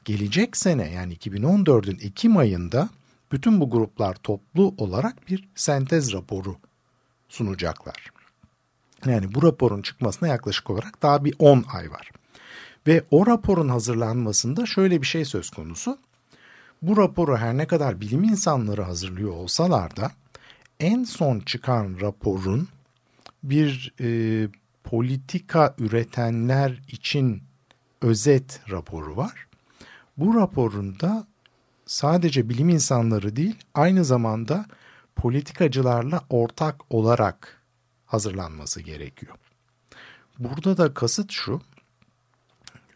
gelecek 0.04 0.56
sene 0.56 0.90
yani 0.90 1.16
2014'ün 1.16 1.98
Ekim 2.02 2.36
ayında 2.36 2.88
bütün 3.32 3.60
bu 3.60 3.70
gruplar 3.70 4.14
toplu 4.14 4.74
olarak 4.78 5.28
bir 5.28 5.48
sentez 5.54 6.12
raporu 6.12 6.56
sunacaklar. 7.28 8.10
Yani 9.06 9.34
bu 9.34 9.42
raporun 9.42 9.82
çıkmasına 9.82 10.28
yaklaşık 10.28 10.70
olarak 10.70 11.02
daha 11.02 11.24
bir 11.24 11.34
10 11.38 11.64
ay 11.72 11.90
var. 11.90 12.10
Ve 12.86 13.04
o 13.10 13.26
raporun 13.26 13.68
hazırlanmasında 13.68 14.66
şöyle 14.66 15.02
bir 15.02 15.06
şey 15.06 15.24
söz 15.24 15.50
konusu. 15.50 15.98
Bu 16.82 16.96
raporu 16.96 17.36
her 17.36 17.56
ne 17.56 17.66
kadar 17.66 18.00
bilim 18.00 18.24
insanları 18.24 18.82
hazırlıyor 18.82 19.30
olsalar 19.30 19.96
da 19.96 20.10
en 20.80 21.04
son 21.04 21.40
çıkan 21.40 22.00
raporun 22.00 22.68
bir 23.42 23.94
e, 24.00 24.48
politika 24.84 25.74
üretenler 25.78 26.82
için 26.88 27.42
özet 28.00 28.60
raporu 28.70 29.16
var. 29.16 29.46
Bu 30.16 30.34
raporunda 30.34 31.26
sadece 31.86 32.48
bilim 32.48 32.68
insanları 32.68 33.36
değil 33.36 33.56
aynı 33.74 34.04
zamanda 34.04 34.66
politikacılarla 35.16 36.24
ortak 36.30 36.94
olarak 36.94 37.62
hazırlanması 38.06 38.80
gerekiyor. 38.80 39.36
Burada 40.38 40.76
da 40.76 40.94
kasıt 40.94 41.32
şu, 41.32 41.60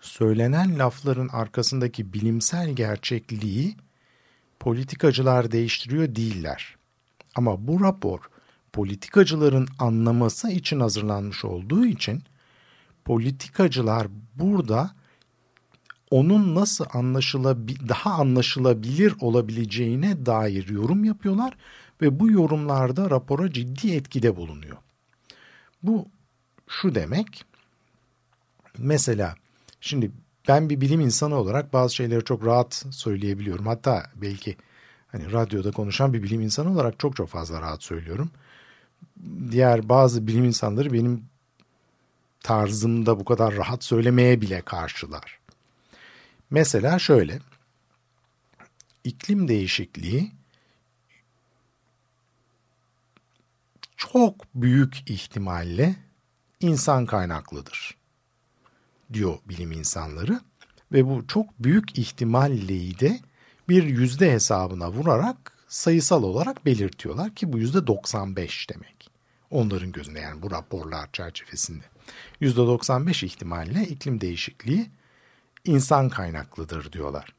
söylenen 0.00 0.78
lafların 0.78 1.28
arkasındaki 1.28 2.12
bilimsel 2.12 2.70
gerçekliği 2.70 3.76
politikacılar 4.60 5.52
değiştiriyor 5.52 6.14
değiller. 6.14 6.76
Ama 7.34 7.66
bu 7.66 7.80
rapor 7.80 8.20
politikacıların 8.72 9.68
anlaması 9.78 10.50
için 10.50 10.80
hazırlanmış 10.80 11.44
olduğu 11.44 11.86
için 11.86 12.22
politikacılar 13.04 14.06
burada 14.34 14.90
onun 16.10 16.54
nasıl 16.54 16.84
anlaşılabil 16.92 17.88
daha 17.88 18.10
anlaşılabilir 18.10 19.14
olabileceğine 19.20 20.26
dair 20.26 20.68
yorum 20.68 21.04
yapıyorlar 21.04 21.56
ve 22.02 22.20
bu 22.20 22.30
yorumlarda 22.30 23.10
rapora 23.10 23.52
ciddi 23.52 23.92
etkide 23.92 24.36
bulunuyor. 24.36 24.76
Bu 25.82 26.08
şu 26.68 26.94
demek. 26.94 27.44
Mesela 28.78 29.34
şimdi 29.80 30.12
ben 30.48 30.70
bir 30.70 30.80
bilim 30.80 31.00
insanı 31.00 31.34
olarak 31.34 31.72
bazı 31.72 31.94
şeyleri 31.94 32.24
çok 32.24 32.46
rahat 32.46 32.86
söyleyebiliyorum. 32.90 33.66
Hatta 33.66 34.10
belki 34.14 34.56
hani 35.14 35.32
radyoda 35.32 35.70
konuşan 35.70 36.12
bir 36.12 36.22
bilim 36.22 36.40
insanı 36.40 36.72
olarak 36.72 36.98
çok 36.98 37.16
çok 37.16 37.28
fazla 37.28 37.60
rahat 37.60 37.82
söylüyorum. 37.82 38.30
Diğer 39.50 39.88
bazı 39.88 40.26
bilim 40.26 40.44
insanları 40.44 40.92
benim 40.92 41.24
tarzımda 42.40 43.20
bu 43.20 43.24
kadar 43.24 43.56
rahat 43.56 43.84
söylemeye 43.84 44.40
bile 44.40 44.62
karşılar. 44.62 45.38
Mesela 46.50 46.98
şöyle. 46.98 47.38
iklim 49.04 49.48
değişikliği 49.48 50.32
çok 53.96 54.54
büyük 54.54 55.10
ihtimalle 55.10 55.96
insan 56.60 57.06
kaynaklıdır 57.06 57.96
diyor 59.12 59.38
bilim 59.48 59.72
insanları 59.72 60.40
ve 60.92 61.06
bu 61.06 61.26
çok 61.26 61.46
büyük 61.58 61.98
ihtimalleyi 61.98 62.98
de 62.98 63.20
bir 63.68 63.82
yüzde 63.82 64.32
hesabına 64.32 64.92
vurarak 64.92 65.52
sayısal 65.68 66.22
olarak 66.22 66.66
belirtiyorlar 66.66 67.34
ki 67.34 67.52
bu 67.52 67.58
yüzde 67.58 67.86
95 67.86 68.70
demek. 68.70 69.10
Onların 69.50 69.92
gözünde 69.92 70.20
yani 70.20 70.42
bu 70.42 70.50
raporlar 70.50 71.12
çerçevesinde. 71.12 71.84
Yüzde 72.40 72.60
95 72.60 73.22
ihtimalle 73.22 73.82
iklim 73.82 74.20
değişikliği 74.20 74.90
insan 75.64 76.08
kaynaklıdır 76.08 76.92
diyorlar. 76.92 77.34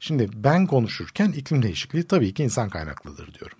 Şimdi 0.00 0.30
ben 0.34 0.66
konuşurken 0.66 1.32
iklim 1.32 1.62
değişikliği 1.62 2.04
tabii 2.04 2.34
ki 2.34 2.44
insan 2.44 2.68
kaynaklıdır 2.68 3.34
diyorum. 3.34 3.58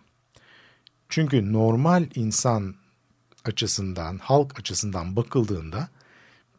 Çünkü 1.08 1.52
normal 1.52 2.06
insan 2.14 2.75
açısından, 3.44 4.18
halk 4.18 4.61
açısından 4.61 5.16
bakıldığında 5.16 5.88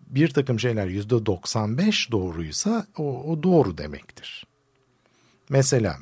bir 0.02 0.28
takım 0.30 0.60
şeyler 0.60 0.88
yüzde 0.88 1.26
95 1.26 2.12
doğruysa 2.12 2.88
o, 2.98 3.24
o 3.32 3.44
doğru 3.44 3.78
demektir. 3.78 4.46
Mesela 5.50 5.98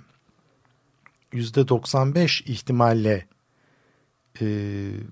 yüzde 1.31 1.67
95 1.67 2.41
ihtimalle 2.41 3.25
e, 4.41 4.45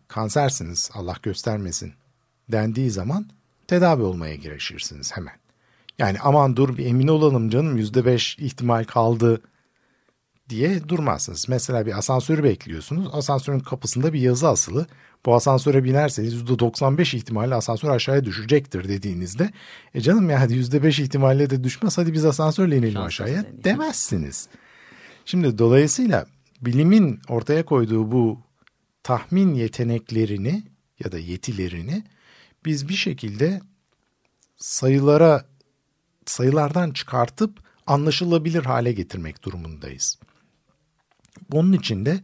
kansersiniz 0.07 0.89
Allah 0.93 1.15
göstermesin 1.23 1.93
dendiği 2.51 2.91
zaman 2.91 3.29
tedavi 3.67 4.01
olmaya 4.01 4.35
girişirsiniz 4.35 5.17
hemen. 5.17 5.35
Yani 5.99 6.17
aman 6.19 6.55
dur 6.55 6.77
bir 6.77 6.85
emin 6.85 7.07
olalım 7.07 7.49
canım 7.49 7.77
yüzde 7.77 8.05
beş 8.05 8.37
ihtimal 8.39 8.83
kaldı 8.83 9.41
diye 10.49 10.89
durmazsınız. 10.89 11.49
Mesela 11.49 11.85
bir 11.85 11.97
asansörü 11.97 12.43
bekliyorsunuz. 12.43 13.09
Asansörün 13.13 13.59
kapısında 13.59 14.13
bir 14.13 14.19
yazı 14.19 14.47
asılı. 14.47 14.87
Bu 15.25 15.35
asansöre 15.35 15.83
binerseniz 15.83 16.33
%95 16.33 17.17
ihtimalle 17.17 17.55
asansör 17.55 17.89
aşağıya 17.89 18.25
düşecektir 18.25 18.87
dediğinizde 18.87 19.51
e 19.93 20.01
canım 20.01 20.29
yani 20.29 20.53
%5 20.53 21.01
ihtimalle 21.01 21.49
de 21.49 21.63
düşmez 21.63 21.97
hadi 21.97 22.13
biz 22.13 22.25
asansörle 22.25 22.77
inelim 22.77 22.93
Şans 22.93 23.05
aşağıya 23.05 23.43
deneyim. 23.43 23.63
demezsiniz. 23.63 24.47
Şimdi 25.25 25.57
dolayısıyla 25.57 26.25
bilimin 26.61 27.19
ortaya 27.29 27.65
koyduğu 27.65 28.11
bu 28.11 28.39
tahmin 29.03 29.53
yeteneklerini 29.53 30.63
ya 31.03 31.11
da 31.11 31.19
yetilerini 31.19 32.03
biz 32.65 32.89
bir 32.89 32.93
şekilde 32.93 33.61
sayılara 34.57 35.45
sayılardan 36.25 36.91
çıkartıp 36.91 37.59
anlaşılabilir 37.87 38.65
hale 38.65 38.91
getirmek 38.91 39.43
durumundayız. 39.43 40.19
Bunun 41.51 41.73
için 41.73 42.05
de 42.05 42.19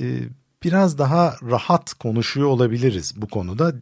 e, 0.00 0.20
biraz 0.62 0.98
daha 0.98 1.36
rahat 1.42 1.94
konuşuyor 1.94 2.48
olabiliriz 2.48 3.12
bu 3.16 3.28
konuda 3.28 3.74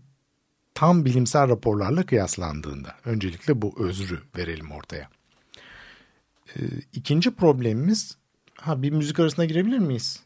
tam 0.74 1.04
bilimsel 1.04 1.48
raporlarla 1.48 2.06
kıyaslandığında. 2.06 2.94
Öncelikle 3.04 3.62
bu 3.62 3.74
özrü 3.78 4.20
verelim 4.36 4.70
ortaya. 4.70 5.08
E, 6.56 6.60
ikinci 6.92 7.30
problemimiz 7.30 8.16
ha 8.56 8.82
bir 8.82 8.90
müzik 8.90 9.20
arasına 9.20 9.44
girebilir 9.44 9.78
miyiz? 9.78 10.20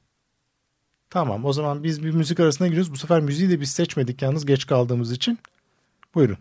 Tamam 1.10 1.44
o 1.44 1.52
zaman 1.52 1.84
biz 1.84 2.04
bir 2.04 2.10
müzik 2.10 2.40
arasına 2.40 2.66
giriyoruz. 2.66 2.92
Bu 2.92 2.96
sefer 2.96 3.20
müziği 3.20 3.50
de 3.50 3.60
biz 3.60 3.70
seçmedik 3.70 4.22
yalnız 4.22 4.46
geç 4.46 4.66
kaldığımız 4.66 5.12
için. 5.12 5.38
Buyurun. 6.14 6.38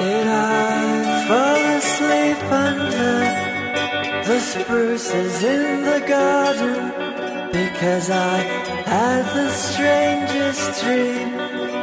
Did 0.00 0.26
I 0.26 1.26
fall 1.28 1.62
asleep 1.76 2.42
under 2.50 3.20
the 4.24 4.40
spruces 4.40 5.44
in 5.44 5.82
the 5.82 6.00
garden? 6.08 7.50
Because 7.52 8.08
I 8.08 8.38
had 8.88 9.24
the 9.36 9.50
strangest 9.50 10.82
dream 10.82 11.28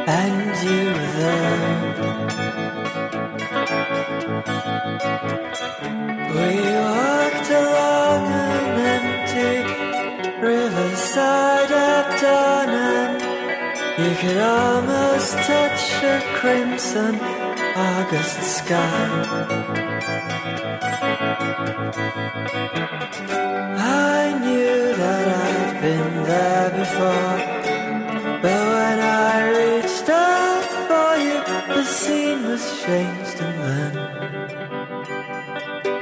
and 0.08 0.50
you 0.66 0.84
were 0.96 1.12
there. 1.22 2.08
We 6.34 6.50
walked 6.74 7.50
along 7.62 8.22
an 8.50 8.66
empty 8.98 9.54
riverside 10.44 11.70
at 11.70 12.20
dawn 12.20 12.68
and 12.68 13.22
you 14.02 14.12
could 14.16 14.38
almost 14.38 15.34
touch 15.34 16.02
a 16.02 16.20
crimson 16.34 17.37
August 17.78 18.42
sky. 18.42 19.08
I 24.16 24.22
knew 24.42 24.78
that 25.00 25.24
I'd 25.46 25.74
been 25.80 26.12
there 26.30 26.70
before, 26.80 27.36
but 28.42 28.62
when 28.74 28.98
I 28.98 29.34
reached 29.60 30.08
out 30.08 30.64
for 30.88 31.10
you, 31.26 31.38
the 31.76 31.84
scene 31.84 32.42
was 32.50 32.64
changed, 32.82 33.38
and 33.46 33.56
then 33.64 33.92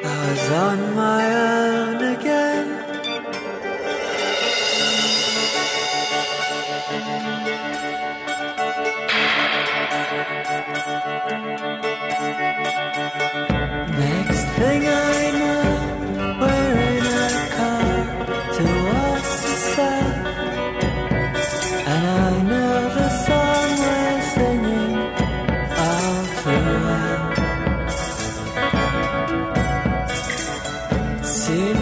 I 0.04 0.30
was 0.30 0.44
on 0.66 0.78
my 0.94 1.22
own 1.34 1.65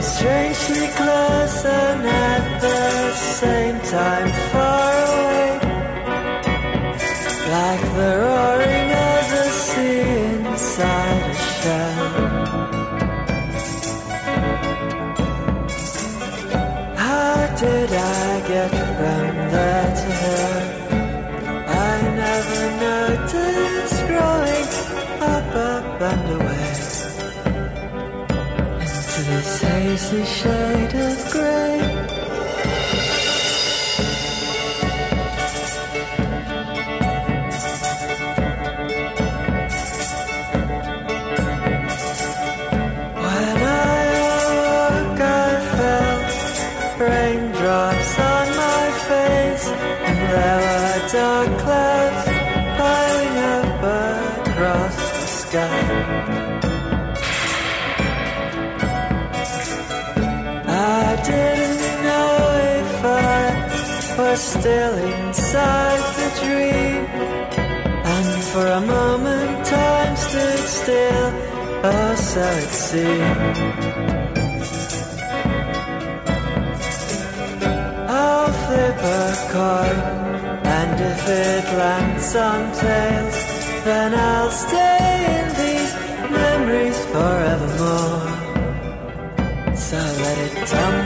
strangely 0.04 0.88
close 0.88 1.64
and 1.64 2.06
at 2.06 2.60
the 2.60 3.12
same 3.12 3.80
time 3.80 4.28
far 4.52 4.93
hazy 30.14 30.24
shade 30.24 30.94
of 30.94 31.30
grey. 31.32 31.78
When 43.22 43.58
I 43.62 44.04
awoke, 44.30 45.20
I 45.20 45.60
felt 45.76 47.00
raindrops 47.00 48.18
on 48.18 48.46
my 48.62 48.84
face, 49.08 49.66
and 50.08 50.18
there 50.32 50.60
were 50.66 51.00
dark 51.12 51.50
clouds 51.62 52.24
piling 52.78 53.36
up 53.54 53.82
across 54.46 54.96
the 54.96 55.26
sky. 55.26 56.73
Didn't 61.24 62.02
know 62.08 62.30
if 62.80 63.04
I 63.04 63.42
was 64.18 64.40
still 64.40 64.94
inside 64.94 66.02
the 66.18 66.28
dream, 66.44 67.04
and 68.14 68.28
for 68.52 68.66
a 68.66 68.80
moment 68.80 69.66
time 69.66 70.16
stood 70.16 70.64
still. 70.80 71.28
Oh, 71.86 72.14
so 72.14 72.44
it 72.64 72.72
seemed. 72.88 73.38
I'll 78.08 78.52
flip 78.64 78.98
a 79.20 79.24
coin, 79.54 79.98
and 80.80 80.96
if 81.12 81.22
it 81.28 81.64
lands 81.80 82.36
on 82.36 82.60
tails, 82.82 83.36
then 83.84 84.14
I'll 84.14 84.50
stay 84.50 85.08
in 85.36 85.46
these 85.62 85.92
memories 86.30 86.98
forevermore. 87.12 88.32
So 89.76 89.96
let 89.96 90.38
it 90.46 90.54
tumble 90.66 91.03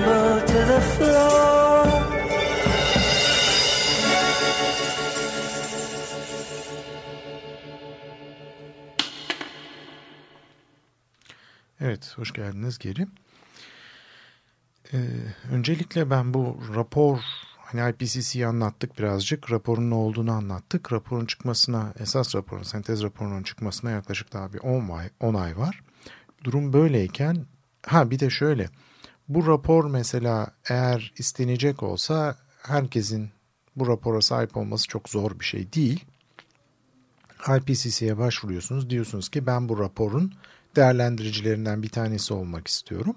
Evet, 11.88 12.18
hoş 12.18 12.32
geldiniz 12.32 12.78
geri. 12.78 13.06
Ee, 14.92 14.98
öncelikle 15.52 16.10
ben 16.10 16.34
bu 16.34 16.60
rapor, 16.74 17.18
hani 17.58 17.90
IPCC'yi 17.90 18.46
anlattık 18.46 18.98
birazcık, 18.98 19.50
raporun 19.52 19.90
ne 19.90 19.94
olduğunu 19.94 20.32
anlattık. 20.32 20.92
Raporun 20.92 21.26
çıkmasına, 21.26 21.94
esas 21.98 22.34
raporun, 22.34 22.62
sentez 22.62 23.02
raporunun 23.02 23.42
çıkmasına 23.42 23.90
yaklaşık 23.90 24.32
daha 24.32 24.52
bir 24.52 24.58
10 24.58 24.88
ay, 24.88 25.10
10 25.20 25.34
ay 25.34 25.56
var. 25.56 25.82
Durum 26.44 26.72
böyleyken, 26.72 27.46
ha 27.86 28.10
bir 28.10 28.18
de 28.18 28.30
şöyle, 28.30 28.68
bu 29.28 29.46
rapor 29.46 29.84
mesela 29.90 30.50
eğer 30.68 31.12
istenecek 31.18 31.82
olsa 31.82 32.36
herkesin 32.62 33.30
bu 33.76 33.86
rapora 33.86 34.20
sahip 34.20 34.56
olması 34.56 34.88
çok 34.88 35.08
zor 35.08 35.40
bir 35.40 35.44
şey 35.44 35.72
değil. 35.72 36.04
IPCC'ye 37.56 38.18
başvuruyorsunuz. 38.18 38.90
Diyorsunuz 38.90 39.28
ki 39.28 39.46
ben 39.46 39.68
bu 39.68 39.78
raporun 39.78 40.32
değerlendiricilerinden 40.76 41.82
bir 41.82 41.88
tanesi 41.88 42.34
olmak 42.34 42.68
istiyorum. 42.68 43.16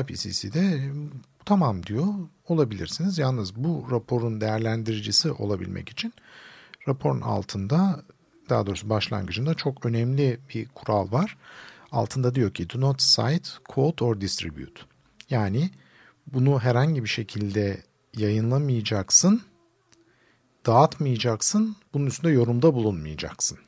IPCC 0.00 0.52
de 0.52 0.92
tamam 1.44 1.86
diyor 1.86 2.06
olabilirsiniz. 2.48 3.18
Yalnız 3.18 3.56
bu 3.56 3.86
raporun 3.90 4.40
değerlendiricisi 4.40 5.32
olabilmek 5.32 5.88
için 5.88 6.14
raporun 6.88 7.20
altında 7.20 8.02
daha 8.48 8.66
doğrusu 8.66 8.88
başlangıcında 8.88 9.54
çok 9.54 9.86
önemli 9.86 10.40
bir 10.54 10.68
kural 10.68 11.12
var. 11.12 11.36
Altında 11.92 12.34
diyor 12.34 12.54
ki 12.54 12.70
do 12.70 12.80
not 12.80 12.98
cite, 12.98 13.50
quote 13.68 14.04
or 14.04 14.20
distribute. 14.20 14.82
Yani 15.30 15.70
bunu 16.26 16.60
herhangi 16.60 17.02
bir 17.04 17.08
şekilde 17.08 17.82
yayınlamayacaksın, 18.16 19.42
dağıtmayacaksın, 20.66 21.76
bunun 21.94 22.06
üstünde 22.06 22.32
yorumda 22.32 22.74
bulunmayacaksın. 22.74 23.58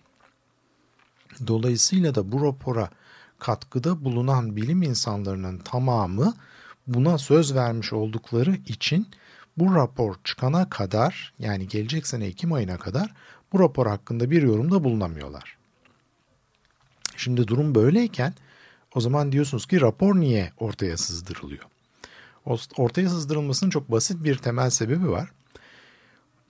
Dolayısıyla 1.46 2.14
da 2.14 2.32
bu 2.32 2.44
rapora 2.44 2.90
katkıda 3.38 4.04
bulunan 4.04 4.56
bilim 4.56 4.82
insanlarının 4.82 5.58
tamamı 5.58 6.34
buna 6.86 7.18
söz 7.18 7.54
vermiş 7.54 7.92
oldukları 7.92 8.54
için 8.66 9.08
bu 9.56 9.74
rapor 9.74 10.14
çıkana 10.24 10.70
kadar 10.70 11.32
yani 11.38 11.68
gelecek 11.68 12.06
sene 12.06 12.26
Ekim 12.26 12.52
ayına 12.52 12.78
kadar 12.78 13.14
bu 13.52 13.60
rapor 13.60 13.86
hakkında 13.86 14.30
bir 14.30 14.42
yorumda 14.42 14.84
bulunamıyorlar. 14.84 15.56
Şimdi 17.16 17.48
durum 17.48 17.74
böyleyken 17.74 18.34
o 18.94 19.00
zaman 19.00 19.32
diyorsunuz 19.32 19.66
ki 19.66 19.80
rapor 19.80 20.14
niye 20.14 20.52
ortaya 20.58 20.96
sızdırılıyor? 20.96 21.64
Ortaya 22.76 23.08
sızdırılmasının 23.08 23.70
çok 23.70 23.90
basit 23.90 24.24
bir 24.24 24.38
temel 24.38 24.70
sebebi 24.70 25.10
var 25.10 25.32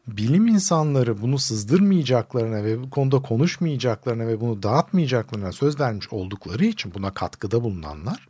bilim 0.06 0.46
insanları 0.46 1.22
bunu 1.22 1.38
sızdırmayacaklarına 1.38 2.64
ve 2.64 2.82
bu 2.82 2.90
konuda 2.90 3.22
konuşmayacaklarına 3.22 4.26
ve 4.26 4.40
bunu 4.40 4.62
dağıtmayacaklarına 4.62 5.52
söz 5.52 5.80
vermiş 5.80 6.12
oldukları 6.12 6.64
için 6.64 6.94
buna 6.94 7.14
katkıda 7.14 7.64
bulunanlar 7.64 8.28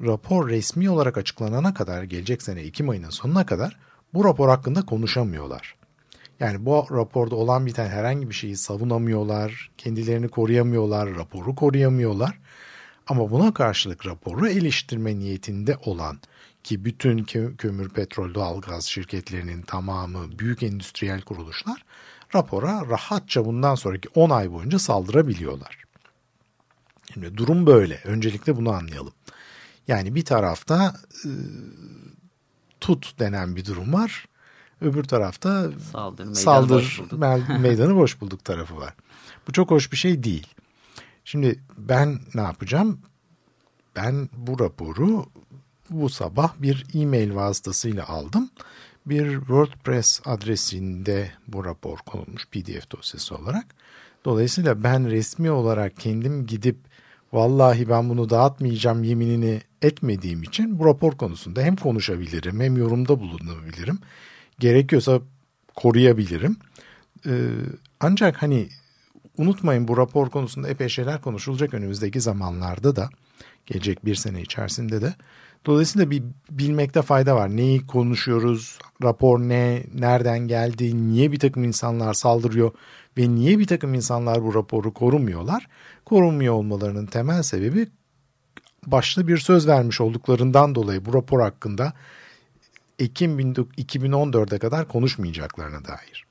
rapor 0.00 0.48
resmi 0.48 0.90
olarak 0.90 1.18
açıklanana 1.18 1.74
kadar 1.74 2.02
gelecek 2.02 2.42
sene 2.42 2.60
Ekim 2.60 2.88
ayının 2.88 3.10
sonuna 3.10 3.46
kadar 3.46 3.76
bu 4.14 4.24
rapor 4.24 4.48
hakkında 4.48 4.86
konuşamıyorlar. 4.86 5.74
Yani 6.40 6.66
bu 6.66 6.86
raporda 6.90 7.36
olan 7.36 7.66
bir 7.66 7.72
tane 7.72 7.88
herhangi 7.88 8.28
bir 8.28 8.34
şeyi 8.34 8.56
savunamıyorlar, 8.56 9.70
kendilerini 9.78 10.28
koruyamıyorlar, 10.28 11.14
raporu 11.14 11.54
koruyamıyorlar. 11.54 12.38
Ama 13.08 13.30
buna 13.30 13.54
karşılık 13.54 14.06
raporu 14.06 14.48
eleştirme 14.48 15.18
niyetinde 15.18 15.76
olan 15.84 16.18
ki 16.64 16.84
bütün 16.84 17.24
kömür, 17.58 17.88
petrol, 17.88 18.34
doğalgaz 18.34 18.84
şirketlerinin 18.84 19.62
tamamı 19.62 20.38
büyük 20.38 20.62
endüstriyel 20.62 21.20
kuruluşlar 21.20 21.84
rapora 22.34 22.86
rahatça 22.90 23.44
bundan 23.44 23.74
sonraki 23.74 24.08
10 24.14 24.30
ay 24.30 24.52
boyunca 24.52 24.78
saldırabiliyorlar. 24.78 25.78
Şimdi 27.14 27.36
durum 27.36 27.66
böyle. 27.66 28.00
Öncelikle 28.04 28.56
bunu 28.56 28.70
anlayalım. 28.70 29.12
Yani 29.88 30.14
bir 30.14 30.24
tarafta 30.24 30.94
e, 31.24 31.30
tut 32.80 33.18
denen 33.18 33.56
bir 33.56 33.64
durum 33.64 33.92
var. 33.92 34.26
Öbür 34.80 35.04
tarafta 35.04 35.70
saldır, 35.92 36.24
meydanı 36.24 36.36
saldır 36.36 36.74
boş 36.74 37.00
bulduk. 37.00 37.20
meydanı 37.60 37.96
boş 37.96 38.20
bulduk 38.20 38.44
tarafı 38.44 38.76
var. 38.76 38.94
Bu 39.48 39.52
çok 39.52 39.70
hoş 39.70 39.92
bir 39.92 39.96
şey 39.96 40.22
değil. 40.22 40.46
Şimdi 41.30 41.58
ben 41.78 42.18
ne 42.34 42.40
yapacağım? 42.40 42.98
Ben 43.96 44.28
bu 44.36 44.58
raporu 44.58 45.26
bu 45.90 46.08
sabah 46.08 46.54
bir 46.58 46.86
e-mail 46.94 47.34
vasıtasıyla 47.34 48.08
aldım. 48.08 48.50
Bir 49.06 49.38
WordPress 49.38 50.20
adresinde 50.24 51.30
bu 51.48 51.64
rapor 51.64 51.98
konulmuş 51.98 52.46
PDF 52.46 52.90
dosyası 52.90 53.36
olarak. 53.36 53.66
Dolayısıyla 54.24 54.82
ben 54.82 55.10
resmi 55.10 55.50
olarak 55.50 55.96
kendim 55.96 56.46
gidip 56.46 56.76
vallahi 57.32 57.88
ben 57.88 58.08
bunu 58.08 58.30
dağıtmayacağım 58.30 59.04
yeminini 59.04 59.60
etmediğim 59.82 60.42
için 60.42 60.78
bu 60.78 60.84
rapor 60.84 61.12
konusunda 61.12 61.62
hem 61.62 61.76
konuşabilirim 61.76 62.60
hem 62.60 62.76
yorumda 62.76 63.20
bulunabilirim. 63.20 63.98
Gerekiyorsa 64.58 65.20
koruyabilirim. 65.74 66.56
Ee, 67.26 67.50
ancak 68.00 68.42
hani 68.42 68.68
unutmayın 69.38 69.88
bu 69.88 69.96
rapor 69.96 70.30
konusunda 70.30 70.68
epey 70.68 70.88
şeyler 70.88 71.20
konuşulacak 71.20 71.74
önümüzdeki 71.74 72.20
zamanlarda 72.20 72.96
da 72.96 73.10
gelecek 73.66 74.04
bir 74.04 74.14
sene 74.14 74.42
içerisinde 74.42 75.02
de. 75.02 75.14
Dolayısıyla 75.66 76.10
bir 76.10 76.22
bilmekte 76.50 77.02
fayda 77.02 77.36
var. 77.36 77.56
Neyi 77.56 77.86
konuşuyoruz, 77.86 78.78
rapor 79.02 79.40
ne, 79.40 79.82
nereden 79.94 80.38
geldi, 80.38 81.08
niye 81.08 81.32
bir 81.32 81.38
takım 81.38 81.64
insanlar 81.64 82.14
saldırıyor 82.14 82.72
ve 83.18 83.28
niye 83.34 83.58
bir 83.58 83.66
takım 83.66 83.94
insanlar 83.94 84.42
bu 84.42 84.54
raporu 84.54 84.94
korumuyorlar? 84.94 85.68
Korunmuyor 86.04 86.54
olmalarının 86.54 87.06
temel 87.06 87.42
sebebi 87.42 87.88
başta 88.86 89.28
bir 89.28 89.38
söz 89.38 89.68
vermiş 89.68 90.00
olduklarından 90.00 90.74
dolayı 90.74 91.04
bu 91.04 91.14
rapor 91.14 91.40
hakkında 91.40 91.92
Ekim 92.98 93.38
2014'e 93.38 94.58
kadar 94.58 94.88
konuşmayacaklarına 94.88 95.84
dair. 95.84 96.26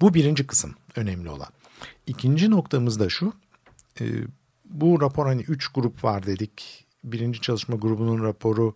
Bu 0.00 0.14
birinci 0.14 0.46
kısım 0.46 0.74
önemli 0.96 1.30
olan. 1.30 1.48
İkinci 2.06 2.50
noktamız 2.50 3.00
da 3.00 3.08
şu. 3.08 3.32
Bu 4.64 5.00
rapor 5.00 5.26
hani 5.26 5.42
üç 5.42 5.68
grup 5.68 6.04
var 6.04 6.26
dedik 6.26 6.86
birinci 7.04 7.40
çalışma 7.40 7.76
grubunun 7.76 8.24
raporu 8.24 8.74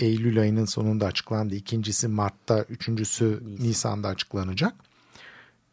Eylül 0.00 0.40
ayının 0.40 0.64
sonunda 0.64 1.06
açıklandı. 1.06 1.54
İkincisi 1.54 2.08
Mart'ta, 2.08 2.62
üçüncüsü 2.62 3.42
Nisan. 3.44 3.66
Nisan'da 3.66 4.08
açıklanacak. 4.08 4.74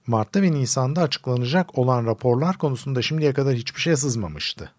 Mart'ta 0.08 0.42
ve 0.42 0.52
Nisan'da 0.52 1.02
açıklanacak 1.02 1.78
olan 1.78 2.06
raporlar 2.06 2.58
konusunda 2.58 3.02
şimdiye 3.02 3.34
kadar 3.34 3.56
hiçbir 3.56 3.82
şey 3.82 3.96
sızmamıştı. 3.96 4.72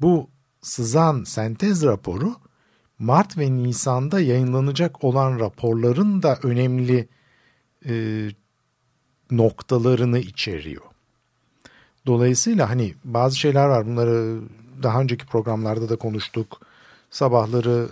Bu 0.00 0.30
sızan 0.62 1.24
sentez 1.24 1.82
raporu 1.84 2.36
Mart 2.98 3.38
ve 3.38 3.52
Nisan'da 3.52 4.20
yayınlanacak 4.20 5.04
olan 5.04 5.40
raporların 5.40 6.22
da 6.22 6.38
önemli 6.42 7.08
e, 7.86 8.28
noktalarını 9.30 10.18
içeriyor. 10.18 10.82
Dolayısıyla 12.06 12.70
hani 12.70 12.94
bazı 13.04 13.36
şeyler 13.36 13.66
var 13.66 13.86
bunları 13.86 14.40
daha 14.82 15.00
önceki 15.00 15.26
programlarda 15.26 15.88
da 15.88 15.96
konuştuk. 15.96 16.60
Sabahları 17.10 17.88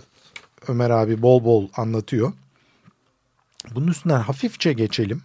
Ömer 0.67 0.89
abi 0.89 1.21
bol 1.21 1.43
bol 1.43 1.69
anlatıyor. 1.75 2.33
Bunun 3.75 3.87
üstünden 3.87 4.19
hafifçe 4.19 4.73
geçelim. 4.73 5.21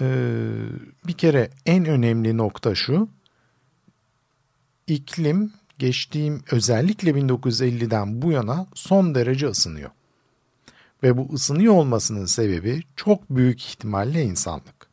Ee, 0.00 0.50
bir 1.06 1.12
kere 1.12 1.50
en 1.66 1.84
önemli 1.84 2.36
nokta 2.36 2.74
şu. 2.74 3.08
İklim 4.86 5.52
geçtiğim 5.78 6.42
özellikle 6.50 7.10
1950'den 7.10 8.22
bu 8.22 8.32
yana 8.32 8.66
son 8.74 9.14
derece 9.14 9.46
ısınıyor. 9.46 9.90
Ve 11.02 11.16
bu 11.16 11.34
ısınıyor 11.34 11.74
olmasının 11.74 12.26
sebebi 12.26 12.82
çok 12.96 13.30
büyük 13.30 13.64
ihtimalle 13.64 14.22
insanlık. 14.22 14.86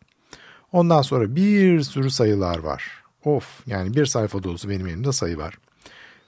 Ondan 0.72 1.02
sonra 1.02 1.36
bir 1.36 1.82
sürü 1.82 2.12
sayılar 2.12 2.60
var. 2.60 3.04
Of 3.26 3.68
yani 3.68 3.96
bir 3.96 4.06
sayfa 4.06 4.44
dolusu 4.44 4.70
benim 4.70 4.88
elimde 4.88 5.12
sayı 5.12 5.38
var. 5.38 5.58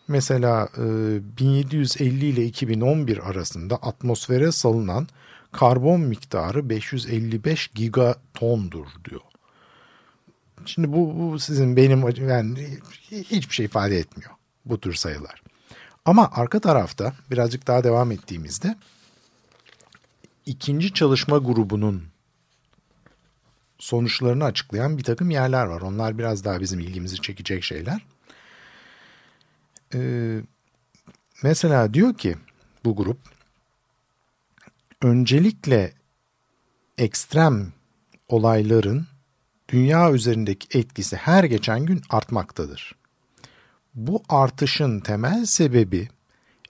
Mesela 0.07 0.69
e, 0.77 0.81
1750 1.39 2.25
ile 2.25 2.45
2011 2.45 3.29
arasında 3.29 3.75
atmosfere 3.75 4.51
salınan 4.51 5.07
karbon 5.51 6.01
miktarı 6.01 6.69
555 6.69 7.67
gigatondur 7.67 8.87
diyor. 9.09 9.21
Şimdi 10.65 10.93
bu, 10.93 11.19
bu 11.19 11.39
sizin 11.39 11.75
benim 11.75 12.27
yani 12.29 12.67
hiçbir 13.11 13.55
şey 13.55 13.65
ifade 13.65 13.97
etmiyor 13.97 14.31
bu 14.65 14.79
tür 14.79 14.93
sayılar. 14.93 15.43
Ama 16.05 16.31
arka 16.33 16.59
tarafta 16.59 17.13
birazcık 17.31 17.67
daha 17.67 17.83
devam 17.83 18.11
ettiğimizde 18.11 18.75
ikinci 20.51 20.93
çalışma 20.93 21.37
grubunun 21.37 22.03
sonuçlarını 23.79 24.43
açıklayan 24.43 24.97
bir 24.97 25.03
takım 25.03 25.29
yerler 25.29 25.65
var. 25.65 25.81
Onlar 25.81 26.17
biraz 26.17 26.45
daha 26.45 26.59
bizim 26.59 26.79
ilgimizi 26.79 27.21
çekecek 27.21 27.63
şeyler. 27.63 28.05
Ee, 29.93 30.41
mesela 31.43 31.93
diyor 31.93 32.13
ki 32.13 32.35
bu 32.85 32.95
grup 32.95 33.17
öncelikle 35.01 35.93
ekstrem 36.97 37.73
olayların 38.27 39.07
dünya 39.69 40.11
üzerindeki 40.11 40.77
etkisi 40.79 41.15
her 41.15 41.43
geçen 41.43 41.85
gün 41.85 42.01
artmaktadır. 42.09 42.95
Bu 43.93 44.23
artışın 44.29 44.99
temel 44.99 45.45
sebebi 45.45 46.09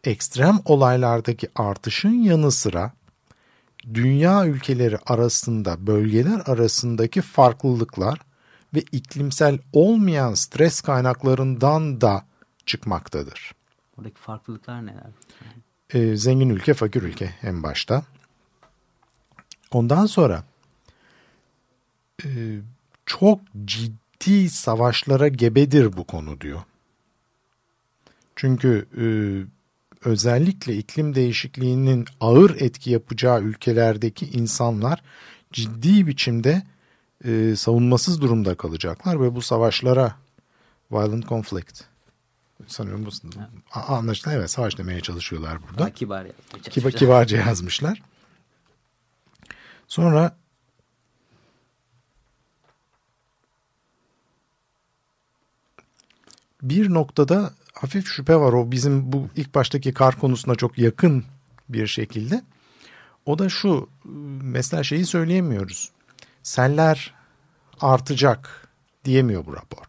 ekstrem 0.03 0.59
olaylardaki 0.65 1.49
artışın 1.55 2.13
yanı 2.23 2.51
sıra 2.51 2.93
dünya 3.93 4.45
ülkeleri 4.45 4.97
arasında 4.97 5.87
bölgeler 5.87 6.41
arasındaki 6.45 7.21
farklılıklar 7.21 8.19
ve 8.75 8.79
iklimsel 8.91 9.59
olmayan 9.73 10.33
stres 10.33 10.81
kaynaklarından 10.81 12.01
da 12.01 12.25
çıkmaktadır. 12.65 13.51
Oradaki 13.97 14.21
farklılıklar 14.21 14.85
neler? 14.85 15.07
Ee, 15.93 16.17
zengin 16.17 16.49
ülke, 16.49 16.73
fakir 16.73 17.01
ülke 17.01 17.35
en 17.43 17.63
başta. 17.63 18.03
Ondan 19.71 20.05
sonra 20.05 20.43
e, 22.25 22.59
çok 23.05 23.39
ciddi 23.65 24.49
savaşlara 24.49 25.27
gebedir 25.27 25.97
bu 25.97 26.03
konu 26.03 26.41
diyor. 26.41 26.61
Çünkü 28.35 28.87
e, 28.97 29.05
özellikle 30.05 30.77
iklim 30.77 31.15
değişikliğinin 31.15 32.05
ağır 32.19 32.61
etki 32.61 32.89
yapacağı 32.89 33.41
ülkelerdeki 33.41 34.25
insanlar 34.25 35.01
ciddi 35.51 36.07
biçimde 36.07 36.63
e, 37.25 37.55
savunmasız 37.55 38.21
durumda 38.21 38.55
kalacaklar 38.55 39.21
ve 39.21 39.35
bu 39.35 39.41
savaşlara 39.41 40.15
violent 40.91 41.27
conflict 41.27 41.83
sanıyorum 42.67 43.05
bu 43.05 43.09
anlaşılan 43.73 44.35
evet 44.35 44.51
savaş 44.51 44.77
demeye 44.77 45.01
çalışıyorlar 45.01 45.63
burada. 45.63 45.79
Daha 45.79 45.89
kibar. 45.89 46.27
Kiba, 46.69 46.91
kibarca 46.91 47.37
yazmışlar. 47.37 48.01
Sonra 49.87 50.37
bir 56.61 56.93
noktada 56.93 57.53
hafif 57.81 58.07
şüphe 58.07 58.35
var. 58.35 58.53
O 58.53 58.71
bizim 58.71 59.11
bu 59.11 59.27
ilk 59.35 59.55
baştaki 59.55 59.93
kar 59.93 60.19
konusuna 60.19 60.55
çok 60.55 60.77
yakın 60.77 61.23
bir 61.69 61.87
şekilde. 61.87 62.43
O 63.25 63.39
da 63.39 63.49
şu 63.49 63.89
mesela 64.41 64.83
şeyi 64.83 65.05
söyleyemiyoruz. 65.05 65.89
Seller 66.43 67.13
artacak 67.79 68.69
diyemiyor 69.05 69.45
bu 69.45 69.53
rapor. 69.53 69.85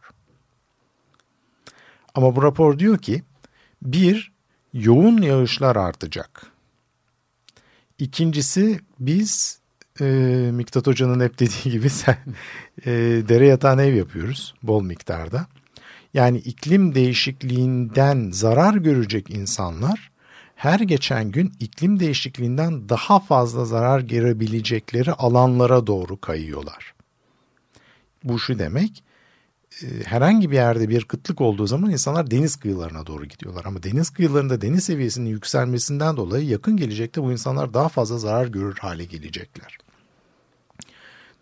Ama 2.15 2.37
bu 2.37 2.43
rapor 2.43 2.79
diyor 2.79 2.99
ki 2.99 3.23
bir 3.83 4.33
yoğun 4.73 5.23
yağışlar 5.23 5.77
artacak. 5.77 6.47
İkincisi 7.99 8.81
biz 9.01 9.61
e, 10.01 10.05
Miktat 10.53 10.87
Hoca'nın 10.87 11.25
hep 11.25 11.39
dediği 11.39 11.73
gibi 11.73 11.91
sen, 11.91 12.19
e, 12.87 12.91
dere 13.29 13.47
yatağına 13.47 13.83
ev 13.83 13.95
yapıyoruz 13.95 14.55
bol 14.63 14.83
miktarda. 14.83 15.47
Yani 16.15 16.39
iklim 16.39 16.95
değişikliğinden 16.95 18.31
zarar 18.31 18.75
görecek 18.75 19.31
insanlar 19.31 20.13
her 20.55 20.81
geçen 20.81 21.31
gün 21.31 21.53
iklim 21.61 22.01
değişikliğinden 22.01 22.89
daha 22.89 23.21
fazla 23.21 23.65
zarar 23.65 24.01
görebilecekleri 24.01 25.13
alanlara 25.13 25.87
doğru 25.87 26.21
kayıyorlar. 26.21 26.95
Bu 28.25 28.39
şu 28.39 28.59
demek 28.59 29.05
e, 29.83 29.87
herhangi 30.05 30.51
bir 30.51 30.57
yerde 30.57 30.89
bir 30.89 31.05
kıtlık 31.05 31.41
olduğu 31.41 31.67
zaman 31.67 31.91
insanlar 31.91 32.31
deniz 32.31 32.57
kıyılarına 32.57 33.07
doğru 33.07 33.25
gidiyorlar. 33.25 33.65
Ama 33.65 33.83
deniz 33.83 34.11
kıyılarında 34.11 34.61
deniz 34.61 34.85
seviyesinin 34.85 35.31
yükselmesinden 35.31 36.17
dolayı 36.17 36.47
yakın 36.47 36.77
gelecekte 36.77 37.23
bu 37.23 37.33
insanlar 37.33 37.75
daha 37.75 37.89
fazla 37.89 38.19
zarar 38.19 38.47
görür 38.47 38.79
hale 38.79 39.05
gelecekler. 39.05 39.79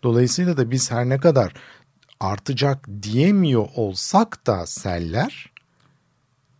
Dolayısıyla 0.03 0.57
da 0.57 0.71
biz 0.71 0.91
her 0.91 1.09
ne 1.09 1.17
kadar 1.17 1.53
artacak 2.21 2.87
diyemiyor 3.03 3.67
olsak 3.75 4.47
da 4.47 4.65
seller 4.65 5.51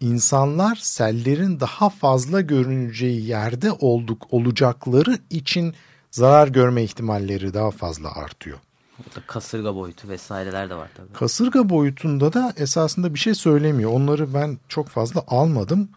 insanlar 0.01 0.75
sellerin 0.75 1.59
daha 1.59 1.89
fazla 1.89 2.41
görüneceği 2.41 3.25
yerde 3.25 3.71
olduk 3.71 4.27
olacakları 4.31 5.17
için 5.29 5.75
zarar 6.11 6.47
görme 6.47 6.83
ihtimalleri 6.83 7.53
daha 7.53 7.71
fazla 7.71 8.15
artıyor. 8.15 8.57
Burada 8.99 9.27
kasırga 9.27 9.75
boyutu 9.75 10.07
vesaireler 10.07 10.69
de 10.69 10.75
var 10.75 10.89
tabii. 10.95 11.13
Kasırga 11.13 11.69
boyutunda 11.69 12.33
da 12.33 12.53
esasında 12.57 13.13
bir 13.13 13.19
şey 13.19 13.35
söylemiyor. 13.35 13.91
Onları 13.91 14.33
ben 14.33 14.57
çok 14.67 14.87
fazla 14.87 15.23
almadım. 15.27 15.89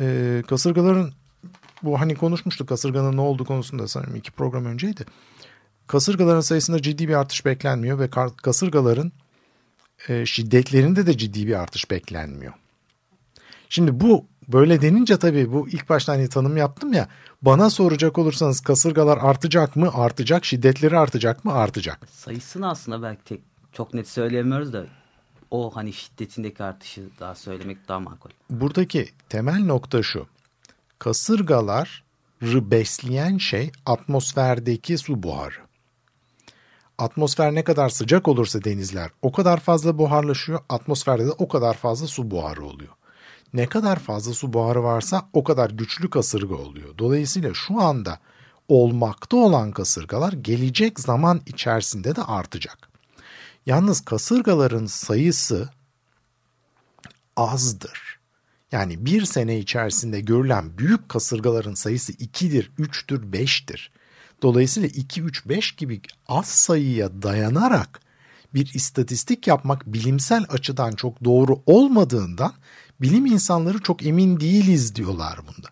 Ee, 0.00 0.42
kasırgaların 0.48 1.12
bu 1.82 2.00
hani 2.00 2.14
konuşmuştuk 2.14 2.68
kasırganın 2.68 3.16
ne 3.16 3.20
olduğu 3.20 3.44
konusunda 3.44 3.88
sanırım 3.88 4.16
iki 4.16 4.30
program 4.30 4.64
önceydi. 4.64 5.04
Kasırgaların 5.90 6.40
sayısında 6.40 6.82
ciddi 6.82 7.08
bir 7.08 7.14
artış 7.14 7.44
beklenmiyor 7.44 7.98
ve 7.98 8.10
kasırgaların 8.42 9.12
e, 10.08 10.26
şiddetlerinde 10.26 11.06
de 11.06 11.18
ciddi 11.18 11.46
bir 11.46 11.60
artış 11.60 11.90
beklenmiyor. 11.90 12.52
Şimdi 13.68 14.00
bu 14.00 14.26
böyle 14.48 14.82
denince 14.82 15.18
tabii 15.18 15.52
bu 15.52 15.68
ilk 15.68 15.88
başta 15.88 16.12
hani 16.12 16.28
tanım 16.28 16.56
yaptım 16.56 16.92
ya 16.92 17.08
bana 17.42 17.70
soracak 17.70 18.18
olursanız 18.18 18.60
kasırgalar 18.60 19.18
artacak 19.18 19.76
mı? 19.76 19.90
Artacak. 19.94 20.44
Şiddetleri 20.44 20.98
artacak 20.98 21.44
mı? 21.44 21.52
Artacak. 21.52 22.08
Sayısını 22.12 22.70
aslında 22.70 23.02
belki 23.02 23.24
tek, 23.24 23.40
çok 23.72 23.94
net 23.94 24.08
söyleyemiyoruz 24.08 24.72
da 24.72 24.86
o 25.50 25.76
hani 25.76 25.92
şiddetindeki 25.92 26.62
artışı 26.64 27.08
daha 27.20 27.34
söylemek 27.34 27.88
daha 27.88 28.00
makul. 28.00 28.30
Buradaki 28.50 29.08
temel 29.28 29.64
nokta 29.64 30.02
şu. 30.02 30.26
Kasırgaları 30.98 32.70
besleyen 32.70 33.38
şey 33.38 33.72
atmosferdeki 33.86 34.98
su 34.98 35.22
buharı. 35.22 35.69
Atmosfer 37.00 37.54
ne 37.54 37.64
kadar 37.64 37.88
sıcak 37.88 38.28
olursa 38.28 38.64
denizler 38.64 39.10
o 39.22 39.32
kadar 39.32 39.60
fazla 39.60 39.98
buharlaşıyor. 39.98 40.60
Atmosferde 40.68 41.26
de 41.26 41.30
o 41.30 41.48
kadar 41.48 41.74
fazla 41.74 42.06
su 42.06 42.30
buharı 42.30 42.64
oluyor. 42.64 42.92
Ne 43.52 43.66
kadar 43.66 43.98
fazla 43.98 44.32
su 44.34 44.52
buharı 44.52 44.82
varsa 44.82 45.28
o 45.32 45.44
kadar 45.44 45.70
güçlü 45.70 46.10
kasırga 46.10 46.54
oluyor. 46.54 46.98
Dolayısıyla 46.98 47.54
şu 47.54 47.80
anda 47.80 48.18
olmakta 48.68 49.36
olan 49.36 49.72
kasırgalar 49.72 50.32
gelecek 50.32 51.00
zaman 51.00 51.40
içerisinde 51.46 52.16
de 52.16 52.22
artacak. 52.22 52.78
Yalnız 53.66 54.00
kasırgaların 54.00 54.86
sayısı 54.86 55.68
azdır. 57.36 58.18
Yani 58.72 59.06
bir 59.06 59.24
sene 59.24 59.58
içerisinde 59.58 60.20
görülen 60.20 60.78
büyük 60.78 61.08
kasırgaların 61.08 61.74
sayısı 61.74 62.12
2'dir, 62.12 62.70
3'tür, 62.78 63.32
5'tir. 63.32 63.90
Dolayısıyla 64.42 64.88
2, 64.88 65.22
3, 65.22 65.48
5 65.48 65.72
gibi 65.72 66.00
az 66.28 66.46
sayıya 66.46 67.22
dayanarak 67.22 68.00
bir 68.54 68.74
istatistik 68.74 69.46
yapmak 69.46 69.86
bilimsel 69.86 70.44
açıdan 70.48 70.92
çok 70.92 71.24
doğru 71.24 71.62
olmadığından 71.66 72.52
bilim 73.00 73.26
insanları 73.26 73.78
çok 73.78 74.06
emin 74.06 74.40
değiliz 74.40 74.94
diyorlar 74.94 75.38
bunda. 75.38 75.68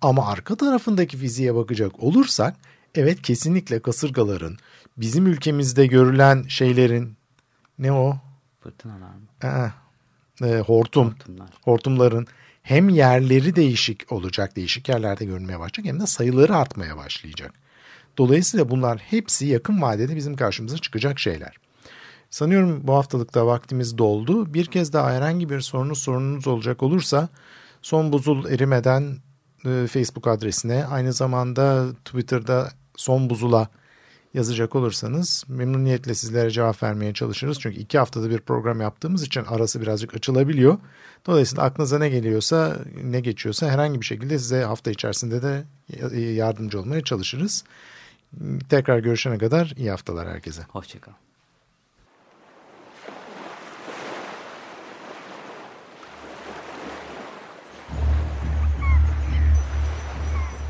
Ama 0.00 0.26
arka 0.26 0.56
tarafındaki 0.56 1.16
fiziğe 1.16 1.54
bakacak 1.54 2.02
olursak 2.02 2.56
evet 2.94 3.22
kesinlikle 3.22 3.82
kasırgaların 3.82 4.56
bizim 4.96 5.26
ülkemizde 5.26 5.86
görülen 5.86 6.42
şeylerin 6.48 7.16
ne 7.78 7.92
o? 7.92 8.16
Fırtınalar 8.60 9.14
mı? 9.14 9.72
Ee, 10.42 10.46
e, 10.46 10.60
hortum. 10.60 11.06
Hortumlar. 11.06 11.48
Hortumların 11.64 12.26
hem 12.62 12.88
yerleri 12.88 13.56
değişik 13.56 14.12
olacak, 14.12 14.56
değişik 14.56 14.88
yerlerde 14.88 15.24
görünmeye 15.24 15.58
başlayacak 15.58 15.94
hem 15.94 16.00
de 16.00 16.06
sayıları 16.06 16.56
artmaya 16.56 16.96
başlayacak. 16.96 17.52
Dolayısıyla 18.18 18.70
bunlar 18.70 18.98
hepsi 18.98 19.46
yakın 19.46 19.82
vadede 19.82 20.16
bizim 20.16 20.36
karşımıza 20.36 20.78
çıkacak 20.78 21.18
şeyler. 21.18 21.56
Sanıyorum 22.30 22.80
bu 22.84 22.94
haftalıkta 22.94 23.46
vaktimiz 23.46 23.98
doldu. 23.98 24.54
Bir 24.54 24.66
kez 24.66 24.92
daha 24.92 25.12
herhangi 25.12 25.50
bir 25.50 25.60
sorunuz 25.60 25.98
sorununuz 25.98 26.46
olacak 26.46 26.82
olursa 26.82 27.28
son 27.82 28.12
buzul 28.12 28.50
erimeden 28.50 29.16
e, 29.64 29.86
Facebook 29.86 30.26
adresine 30.26 30.84
aynı 30.84 31.12
zamanda 31.12 31.92
Twitter'da 32.04 32.72
son 32.96 33.30
buzula 33.30 33.68
yazacak 34.34 34.74
olursanız 34.74 35.44
memnuniyetle 35.48 36.14
sizlere 36.14 36.50
cevap 36.50 36.82
vermeye 36.82 37.14
çalışırız. 37.14 37.60
Çünkü 37.60 37.78
iki 37.78 37.98
haftada 37.98 38.30
bir 38.30 38.40
program 38.40 38.80
yaptığımız 38.80 39.22
için 39.22 39.44
arası 39.44 39.80
birazcık 39.80 40.14
açılabiliyor. 40.14 40.78
Dolayısıyla 41.26 41.64
aklınıza 41.64 41.98
ne 41.98 42.08
geliyorsa, 42.08 42.76
ne 43.04 43.20
geçiyorsa 43.20 43.70
herhangi 43.70 44.00
bir 44.00 44.06
şekilde 44.06 44.38
size 44.38 44.62
hafta 44.62 44.90
içerisinde 44.90 45.42
de 45.42 45.64
yardımcı 46.18 46.80
olmaya 46.80 47.00
çalışırız. 47.04 47.64
Tekrar 48.68 48.98
görüşene 48.98 49.38
kadar 49.38 49.72
iyi 49.76 49.90
haftalar 49.90 50.28
herkese. 50.28 50.62
Hoşçakal. 50.62 51.12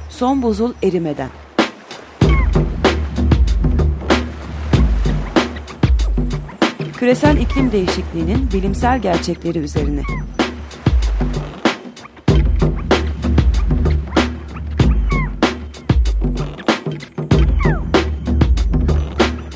Son 0.09 0.43
buzul 0.43 0.73
erimeden. 0.83 1.31
Küresel 6.99 7.37
iklim 7.37 7.73
değişikliğinin 7.73 8.53
bilimsel 8.53 9.03
gerçekleri 9.03 9.59
üzerine. 9.59 10.03